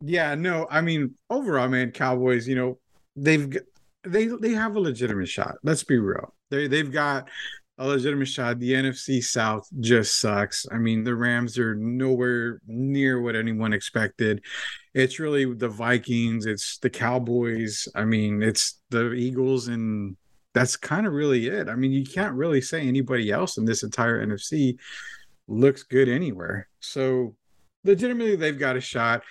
[0.00, 2.78] yeah, no, I mean, overall, man, Cowboys, you know,
[3.16, 3.56] they've
[4.04, 5.56] they they have a legitimate shot.
[5.62, 6.34] Let's be real.
[6.50, 7.28] They they've got
[7.78, 8.58] a legitimate shot.
[8.58, 10.66] The NFC South just sucks.
[10.70, 14.44] I mean, the Rams are nowhere near what anyone expected.
[14.94, 17.88] It's really the Vikings, it's the Cowboys.
[17.94, 20.16] I mean, it's the Eagles and
[20.52, 21.68] that's kind of really it.
[21.68, 24.78] I mean, you can't really say anybody else in this entire NFC
[25.48, 26.68] looks good anywhere.
[26.78, 27.34] So
[27.82, 29.22] legitimately, they've got a shot.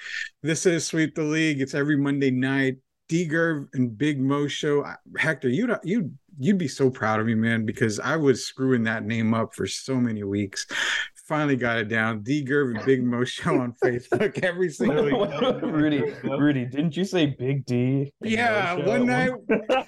[0.42, 1.62] This is Sweep the League.
[1.62, 2.78] It's every Monday night.
[3.10, 4.86] D Gerv and Big Mo show.
[5.18, 9.04] Hector, you you you'd be so proud of me, man, because I was screwing that
[9.06, 10.66] name up for so many weeks.
[11.28, 12.22] Finally got it down.
[12.22, 15.62] D Gerv and Big Mo show on Facebook every single week.
[15.62, 18.12] Rudy, Rudy, didn't you say Big D?
[18.22, 19.32] Yeah, one night,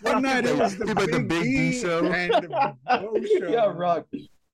[0.01, 3.49] one night it was the, big, the Big D, D show and the Mo show.
[3.49, 4.07] Yeah, Rock.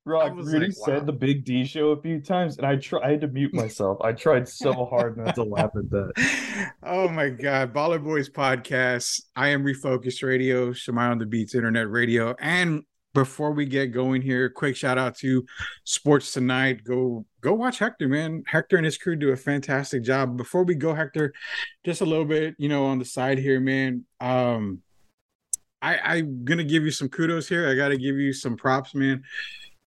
[0.05, 1.05] Rock, Rudy like, said wow.
[1.05, 3.21] the Big D show a few times, and I tried.
[3.21, 3.99] To mute myself.
[4.01, 6.71] I tried so hard not to laugh at that.
[6.83, 9.21] oh my god, Baller Boys podcast.
[9.35, 12.83] I am Refocus Radio, Shemai on the Beats Internet Radio, and
[13.13, 15.45] before we get going here, quick shout out to
[15.83, 16.83] Sports Tonight.
[16.83, 18.43] Go go watch Hector, man.
[18.47, 20.35] Hector and his crew do a fantastic job.
[20.35, 21.31] Before we go, Hector,
[21.85, 24.05] just a little bit, you know, on the side here, man.
[24.19, 24.79] Um,
[25.79, 27.69] I I'm gonna give you some kudos here.
[27.69, 29.23] I gotta give you some props, man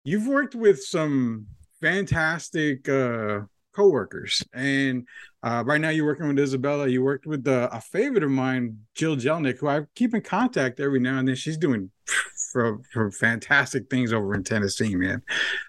[0.09, 1.47] you've worked with some
[1.83, 3.41] fantastic uh
[3.75, 4.43] co-workers.
[4.55, 5.07] And
[5.43, 6.89] uh right now you're working with isabella.
[6.89, 10.81] You worked with uh, a favorite of mine jill jelnick who i keep in contact
[10.81, 11.37] every now and then.
[11.37, 11.91] She's doing
[12.53, 15.23] for, for fantastic things over in tennessee man.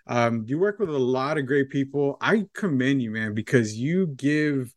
[0.08, 2.18] Um you work with a lot of great people.
[2.22, 4.74] I commend you man because you give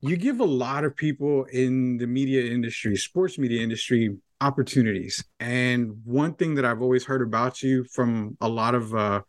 [0.00, 5.24] you give a lot of people in the media industry sports media industry opportunities.
[5.38, 9.22] And one thing that I've always heard about you from a lot of uh,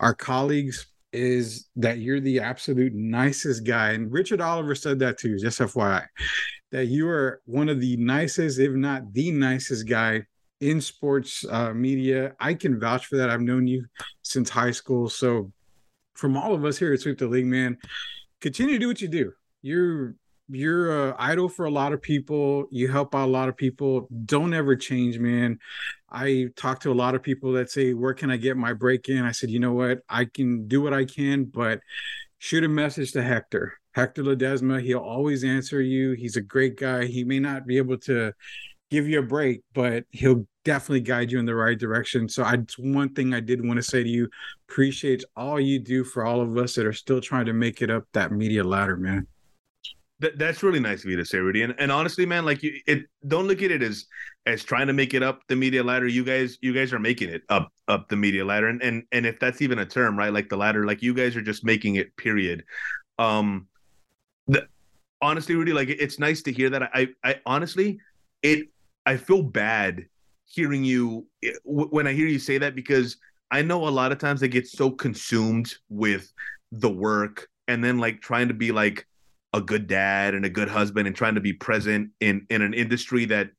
[0.00, 3.92] our colleagues is that you're the absolute nicest guy.
[3.92, 6.04] And Richard Oliver said that too, just FYI,
[6.72, 10.22] that you are one of the nicest, if not the nicest guy
[10.60, 12.34] in sports uh, media.
[12.40, 13.30] I can vouch for that.
[13.30, 13.86] I've known you
[14.22, 15.08] since high school.
[15.08, 15.52] So,
[16.14, 17.78] from all of us here at Sweep the League, man,
[18.40, 19.32] continue to do what you do.
[19.62, 20.16] You're
[20.48, 23.56] you're uh, a idol for a lot of people you help out a lot of
[23.56, 25.58] people don't ever change man.
[26.10, 29.08] I talk to a lot of people that say where can i get my break
[29.08, 29.24] in?
[29.24, 30.00] I said you know what?
[30.08, 31.80] I can do what i can but
[32.38, 33.74] shoot a message to hector.
[33.92, 36.12] Hector ledesma he'll always answer you.
[36.12, 37.06] He's a great guy.
[37.06, 38.32] He may not be able to
[38.90, 42.28] give you a break but he'll definitely guide you in the right direction.
[42.28, 44.30] So i one thing i did want to say to you
[44.68, 47.90] appreciate all you do for all of us that are still trying to make it
[47.90, 49.26] up that media ladder man
[50.20, 51.62] that, that's really nice of you to say, Rudy.
[51.62, 54.06] And, and honestly, man, like you, it don't look at it as
[54.46, 56.06] as trying to make it up the media ladder.
[56.06, 58.68] You guys, you guys are making it up up the media ladder.
[58.68, 60.32] And and and if that's even a term, right?
[60.32, 62.16] Like the ladder, like you guys are just making it.
[62.16, 62.64] Period.
[63.18, 63.68] Um,
[64.46, 64.66] the
[65.20, 66.82] honestly, Rudy, like it's nice to hear that.
[66.94, 68.00] I I honestly,
[68.42, 68.68] it
[69.06, 70.06] I feel bad
[70.46, 71.26] hearing you
[71.64, 73.16] when I hear you say that because
[73.50, 76.32] I know a lot of times they get so consumed with
[76.72, 79.06] the work and then like trying to be like
[79.52, 82.74] a good dad and a good husband and trying to be present in in an
[82.74, 83.50] industry that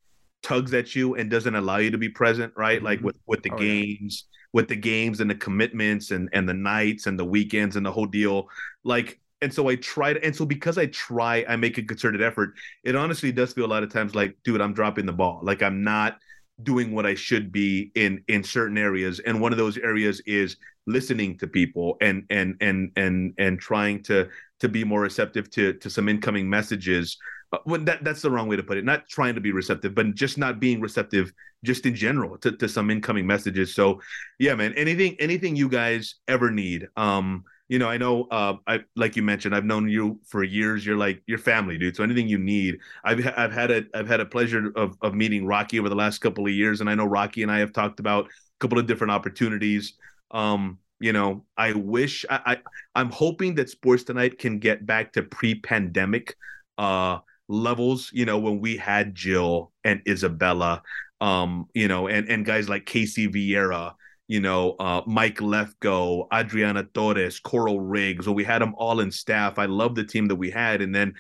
[0.42, 2.86] tugs at you and doesn't allow you to be present right mm-hmm.
[2.86, 4.38] like with with the oh, games yeah.
[4.54, 7.92] with the games and the commitments and and the nights and the weekends and the
[7.92, 8.48] whole deal
[8.84, 12.54] like and so i tried and so because i try i make a concerted effort
[12.84, 15.64] it honestly does feel a lot of times like dude i'm dropping the ball like
[15.64, 16.18] i'm not
[16.64, 20.58] doing what i should be in in certain areas and one of those areas is
[20.88, 24.28] listening to people and and and and and trying to
[24.60, 27.18] to be more receptive to to some incoming messages.
[27.64, 28.86] When that that's the wrong way to put it.
[28.86, 31.32] Not trying to be receptive but just not being receptive
[31.64, 33.74] just in general to, to some incoming messages.
[33.74, 34.02] So
[34.38, 38.80] yeah man anything anything you guys ever need um you know i know uh i
[38.96, 40.86] like you mentioned i've known you for years.
[40.86, 41.96] You're like your family dude.
[41.96, 45.46] So anything you need i've i've had a i've had a pleasure of of meeting
[45.46, 46.82] rocky over the last couple of years.
[46.82, 48.30] And i know rocky and i have talked about a
[48.60, 49.94] couple of different opportunities.
[50.32, 52.58] Um, you know, I wish I,
[52.96, 56.36] I am hoping that Sports Tonight can get back to pre-pandemic
[56.78, 57.20] uh
[57.50, 60.82] levels, you know, when we had Jill and Isabella,
[61.20, 63.94] um, you know, and and guys like Casey Vieira,
[64.28, 68.26] you know, uh, Mike Lefko, Adriana Torres, Coral Riggs.
[68.26, 69.60] So we had them all in staff.
[69.60, 71.16] I love the team that we had, and then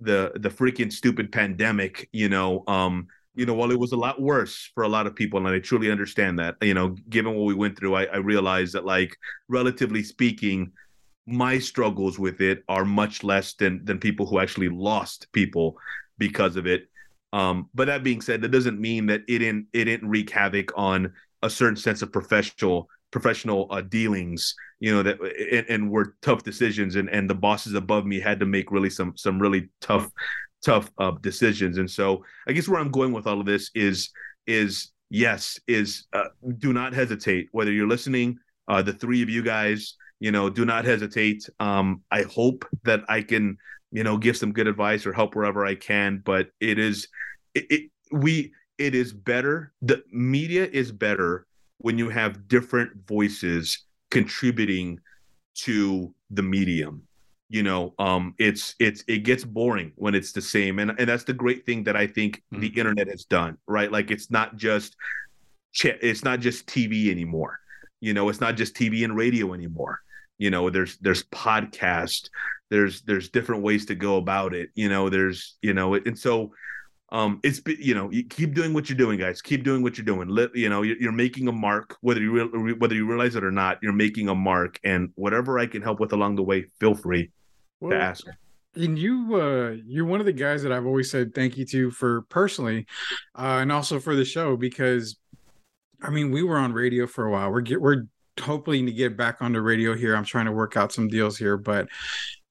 [0.00, 4.20] the the freaking stupid pandemic, you know, um, you know, while it was a lot
[4.20, 7.46] worse for a lot of people, and I truly understand that, you know, given what
[7.46, 9.16] we went through, I, I realized that, like,
[9.48, 10.72] relatively speaking,
[11.26, 15.76] my struggles with it are much less than than people who actually lost people
[16.18, 16.88] because of it.
[17.32, 20.72] Um, but that being said, that doesn't mean that it didn't it didn't wreak havoc
[20.76, 21.12] on
[21.42, 24.54] a certain sense of professional professional uh, dealings.
[24.80, 25.20] You know that
[25.52, 28.90] and, and were tough decisions, and and the bosses above me had to make really
[28.90, 30.10] some some really tough
[30.64, 31.78] tough uh, decisions.
[31.78, 34.10] And so I guess where I'm going with all of this is
[34.46, 37.48] is yes is uh, do not hesitate.
[37.52, 38.38] Whether you're listening
[38.68, 41.48] uh, the three of you guys you know do not hesitate.
[41.60, 43.58] Um, i hope that i can
[43.90, 47.08] you know give some good advice or help wherever i can but it is
[47.54, 51.46] it, it we it is better the media is better
[51.78, 54.98] when you have different voices contributing
[55.54, 57.02] to the medium
[57.52, 61.24] you know um it's it's it gets boring when it's the same and and that's
[61.24, 62.60] the great thing that i think mm-hmm.
[62.60, 64.96] the internet has done right like it's not just
[65.84, 67.60] it's not just tv anymore
[68.00, 70.00] you know it's not just tv and radio anymore
[70.38, 72.30] you know there's there's podcast
[72.70, 76.52] there's there's different ways to go about it you know there's you know and so
[77.10, 80.06] um it's you know you keep doing what you're doing guys keep doing what you're
[80.06, 83.36] doing Let, you know you're, you're making a mark whether you re- whether you realize
[83.36, 86.42] it or not you're making a mark and whatever i can help with along the
[86.42, 87.30] way feel free
[87.82, 88.24] well, to ask
[88.74, 91.90] and you uh you're one of the guys that i've always said thank you to
[91.90, 92.86] for personally
[93.38, 95.16] uh and also for the show because
[96.02, 98.04] i mean we were on radio for a while we're get we're
[98.40, 101.36] hoping to get back on the radio here i'm trying to work out some deals
[101.36, 101.86] here but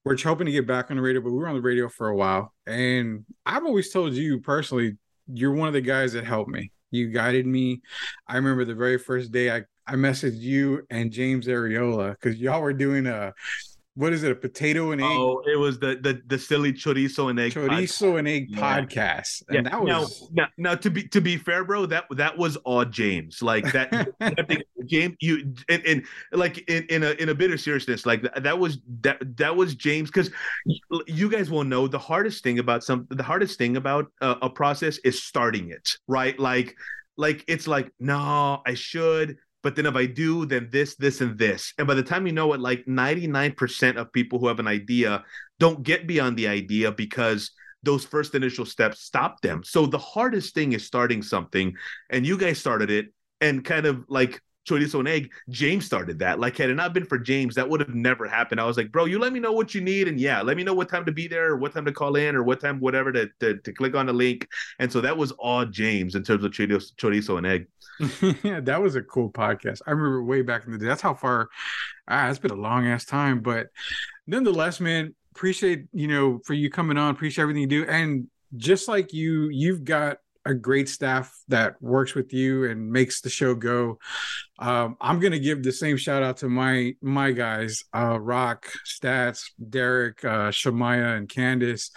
[0.04, 2.08] we're hoping to get back on the radio, but we were on the radio for
[2.08, 2.52] a while.
[2.66, 4.96] And I've always told you personally,
[5.32, 6.72] you're one of the guys that helped me.
[6.90, 7.82] You guided me.
[8.26, 12.60] I remember the very first day I, I messaged you and James Areola because y'all
[12.60, 13.32] were doing a
[13.94, 14.32] what is it?
[14.32, 15.06] A potato and egg?
[15.10, 18.18] Oh, it was the the the silly chorizo and egg chorizo podcast.
[18.18, 18.80] and egg yeah.
[18.80, 19.70] podcast, and yeah.
[19.70, 21.84] that was now, now, now to be to be fair, bro.
[21.84, 23.42] That that was all James.
[23.42, 24.08] Like that,
[24.86, 25.16] James.
[25.20, 28.58] You and, and like in, in a in a bit of seriousness, like that, that
[28.58, 30.30] was that that was James because
[31.06, 34.48] you guys will know the hardest thing about some the hardest thing about uh, a
[34.48, 36.38] process is starting it right.
[36.38, 36.74] Like
[37.18, 41.38] like it's like no, I should but then if I do, then this, this, and
[41.38, 41.72] this.
[41.78, 45.24] And by the time you know it, like 99% of people who have an idea
[45.58, 47.52] don't get beyond the idea because
[47.82, 49.62] those first initial steps stop them.
[49.64, 51.74] So the hardest thing is starting something,
[52.10, 53.06] and you guys started it
[53.40, 56.38] and kind of like chorizo and egg, James started that.
[56.38, 58.60] Like, had it not been for James, that would have never happened.
[58.60, 60.64] I was like, bro, you let me know what you need, and yeah, let me
[60.64, 62.80] know what time to be there, or what time to call in, or what time,
[62.80, 64.46] whatever, to to, to click on the link.
[64.78, 67.66] And so that was all James in terms of chorizo, chorizo and egg.
[68.42, 69.80] yeah, that was a cool podcast.
[69.86, 70.86] I remember way back in the day.
[70.86, 71.48] That's how far.
[72.08, 73.68] Ah, it's been a long ass time, but
[74.26, 77.10] nonetheless, man, appreciate you know for you coming on.
[77.10, 82.14] Appreciate everything you do, and just like you, you've got a great staff that works
[82.14, 83.98] with you and makes the show go.
[84.58, 89.44] Um, I'm gonna give the same shout out to my my guys, uh, Rock, Stats,
[89.70, 91.90] Derek, uh, Shamaya, and Candace.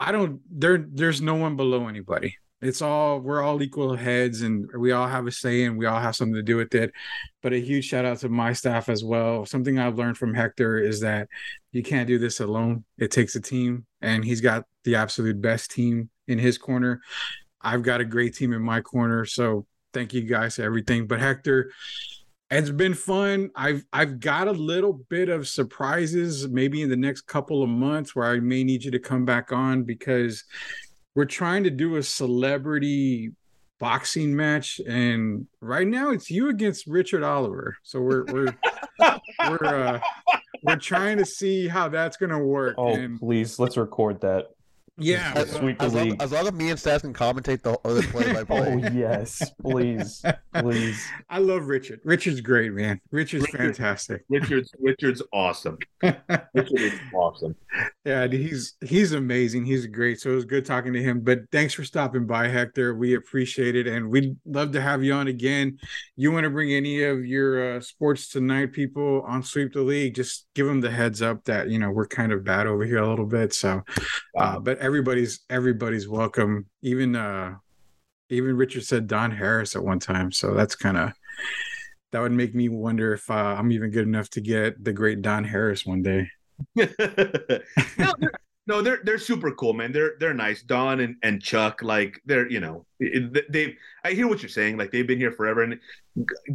[0.00, 2.36] I don't there there's no one below anybody.
[2.60, 6.00] It's all we're all equal heads and we all have a say and we all
[6.00, 6.92] have something to do with it.
[7.40, 9.46] But a huge shout out to my staff as well.
[9.46, 11.28] Something I've learned from Hector is that
[11.70, 12.84] you can't do this alone.
[12.96, 17.00] It takes a team and he's got the absolute best team in his corner.
[17.60, 19.24] I've got a great team in my corner.
[19.24, 21.06] So thank you guys for everything.
[21.06, 21.70] But Hector,
[22.50, 23.50] it's been fun.
[23.54, 28.14] I've I've got a little bit of surprises maybe in the next couple of months
[28.14, 30.44] where I may need you to come back on because
[31.14, 33.32] we're trying to do a celebrity
[33.80, 37.76] boxing match and right now it's you against Richard Oliver.
[37.82, 38.54] So we're we're
[39.48, 40.00] we're uh
[40.62, 42.74] we're trying to see how that's going to work.
[42.78, 44.46] Oh, and, please, let's record that.
[45.00, 45.60] Yeah, as, as,
[45.94, 48.80] long, as, long, as me and Stats can commentate the, other play by play.
[48.84, 50.24] oh yes, please,
[50.54, 51.06] please.
[51.30, 52.00] I love Richard.
[52.04, 53.00] Richard's great, man.
[53.12, 54.24] Richard's Richard, fantastic.
[54.28, 55.78] Richard's Richard's awesome.
[56.02, 57.54] Richard is awesome.
[58.04, 59.66] Yeah, he's he's amazing.
[59.66, 60.20] He's great.
[60.20, 61.20] So it was good talking to him.
[61.20, 62.94] But thanks for stopping by, Hector.
[62.94, 65.78] We appreciate it, and we'd love to have you on again.
[66.16, 70.14] You want to bring any of your uh, sports tonight people on Sweep the League?
[70.14, 72.98] Just give them the heads up that you know we're kind of bad over here
[72.98, 73.54] a little bit.
[73.54, 73.82] So,
[74.36, 76.64] uh, but everybody's everybody's welcome.
[76.80, 77.56] Even uh
[78.30, 80.32] even Richard said Don Harris at one time.
[80.32, 81.12] So that's kind of
[82.12, 85.20] that would make me wonder if uh, I'm even good enough to get the great
[85.20, 86.30] Don Harris one day.
[86.74, 86.86] no,
[88.18, 88.32] they're,
[88.66, 89.92] no, they're they're super cool, man.
[89.92, 90.62] They're they're nice.
[90.62, 93.76] Don and, and Chuck, like they're you know they.
[94.04, 94.78] I hear what you're saying.
[94.78, 95.78] Like they've been here forever, and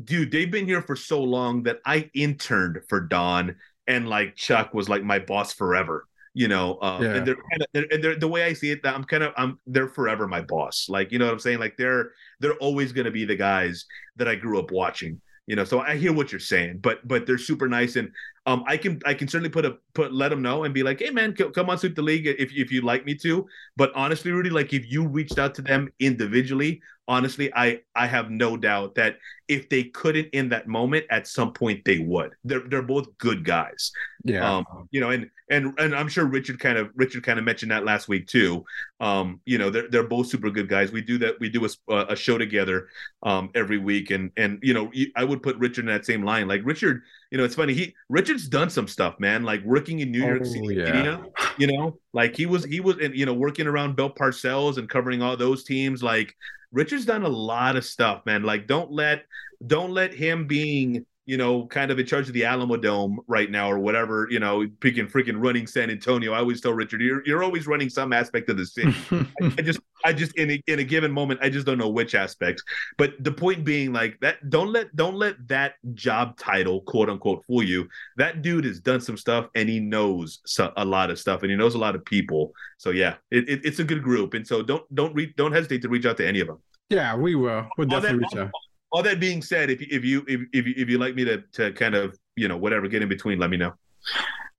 [0.03, 3.55] dude, they've been here for so long that I interned for Don,
[3.87, 7.15] and like Chuck was like my boss forever you know um, yeah.
[7.15, 9.23] and they're kind of they're, and they're, the way i see it that i'm kind
[9.23, 10.87] of i'm they're forever my boss.
[10.89, 11.59] Like you know what i'm saying?
[11.59, 15.55] Like they're they're always going to be the guys that i grew up watching you
[15.57, 15.65] know?
[15.65, 18.11] So i hear what you're saying but but they're super nice and
[18.45, 20.99] um i can i can certainly put a put let them know and be like
[20.99, 23.45] hey man come on sweep the league if, if you'd like me to.
[23.77, 28.29] But honestly rudy like if you reached out to them individually honestly i i have
[28.29, 29.17] no doubt that
[29.47, 32.31] if they couldn't in that moment at some point they would.
[32.43, 33.91] They're they're both good guys.
[34.23, 34.57] Yeah.
[34.57, 37.71] Um you know and and and i'm sure richard kind of richard kind of mentioned
[37.71, 38.63] that last week too.
[39.01, 40.91] Um you know they're, they're both super good guys.
[40.91, 42.87] We do that we do a, a show together
[43.23, 44.11] um every week.
[44.11, 46.47] And and you know i would put richard in that same line.
[46.47, 47.01] Like richard
[47.33, 50.41] you know it's funny he richard's done some stuff man like working in new york
[50.41, 51.17] oh, city yeah.
[51.57, 55.23] you know like he was he was you know working around bill parcells and covering
[55.23, 56.35] all those teams like
[56.71, 59.25] richard's done a lot of stuff man like don't let
[59.65, 63.71] don't let him being you know, kind of in charge of the Alamodome right now
[63.71, 66.33] or whatever, you know, picking freaking running San Antonio.
[66.33, 68.93] I always tell Richard, you're, you're always running some aspect of the city.
[69.11, 71.87] I, I just, I just, in a, in a given moment, I just don't know
[71.87, 72.61] which aspect.
[72.97, 77.45] But the point being like that, don't let, don't let that job title, quote unquote,
[77.45, 77.87] fool you.
[78.17, 81.51] That dude has done some stuff and he knows so, a lot of stuff and
[81.51, 82.51] he knows a lot of people.
[82.77, 84.33] So yeah, it, it, it's a good group.
[84.33, 86.61] And so don't, don't read, don't hesitate to reach out to any of them.
[86.89, 87.65] Yeah, we will.
[87.77, 88.51] We'll definitely reach out.
[88.93, 91.41] All that being said, if if you if if you, if you like me to
[91.53, 93.73] to kind of you know whatever get in between, let me know.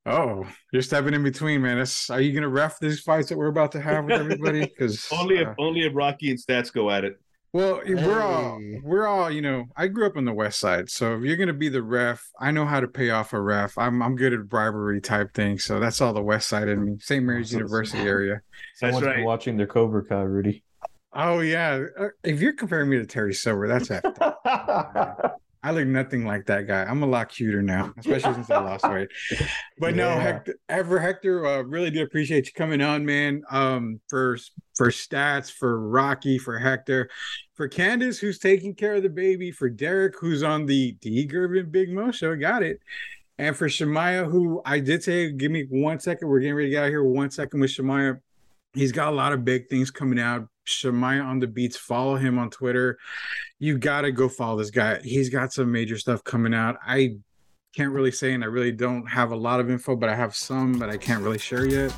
[0.06, 1.78] Oh, you're stepping in between, man.
[1.78, 4.60] That's, are you gonna ref these fights that we're about to have with everybody?
[4.74, 7.18] Because Only if uh, only if Rocky and Stats go at it.
[7.52, 9.66] Well, we're all we're all you know.
[9.76, 12.50] I grew up on the west side, so if you're gonna be the ref, I
[12.50, 13.78] know how to pay off a ref.
[13.78, 16.96] I'm I'm good at bribery type thing, so that's all the west side in me.
[16.98, 17.24] St.
[17.24, 18.40] Mary's University area.
[18.74, 19.24] Someone's been right.
[19.24, 20.63] watching their Cobra Kai, Rudy.
[21.14, 24.34] Oh yeah, Uh, if you're comparing me to Terry Silver, that's after.
[25.64, 26.82] I look nothing like that guy.
[26.82, 29.08] I'm a lot cuter now, especially since I lost weight.
[29.78, 33.42] But no, Hector, ever Hector, uh, really do appreciate you coming on, man.
[33.50, 34.36] Um, for
[34.74, 37.08] for stats, for Rocky, for Hector,
[37.54, 41.72] for Candace, who's taking care of the baby, for Derek, who's on the D Gervin
[41.72, 42.80] Big Mo show, got it.
[43.38, 46.28] And for Shemaya, who I did say, give me one second.
[46.28, 47.02] We're getting ready to get out here.
[47.02, 48.20] One second with Shemaya.
[48.74, 50.48] He's got a lot of big things coming out.
[50.66, 51.76] Shemaya on the beats.
[51.76, 52.98] Follow him on Twitter.
[53.58, 55.00] You got to go follow this guy.
[55.02, 56.76] He's got some major stuff coming out.
[56.84, 57.16] I
[57.74, 60.34] can't really say, and I really don't have a lot of info, but I have
[60.34, 61.94] some that I can't really share yet.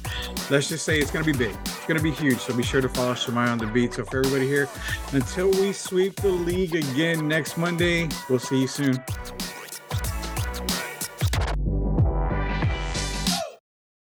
[0.50, 1.54] Let's just say it's to be big.
[1.64, 2.38] It's to be huge.
[2.38, 3.94] So be sure to follow Shemaya on the beat.
[3.94, 4.68] So for everybody here,
[5.12, 9.02] until we sweep the league again next Monday, we'll see you soon.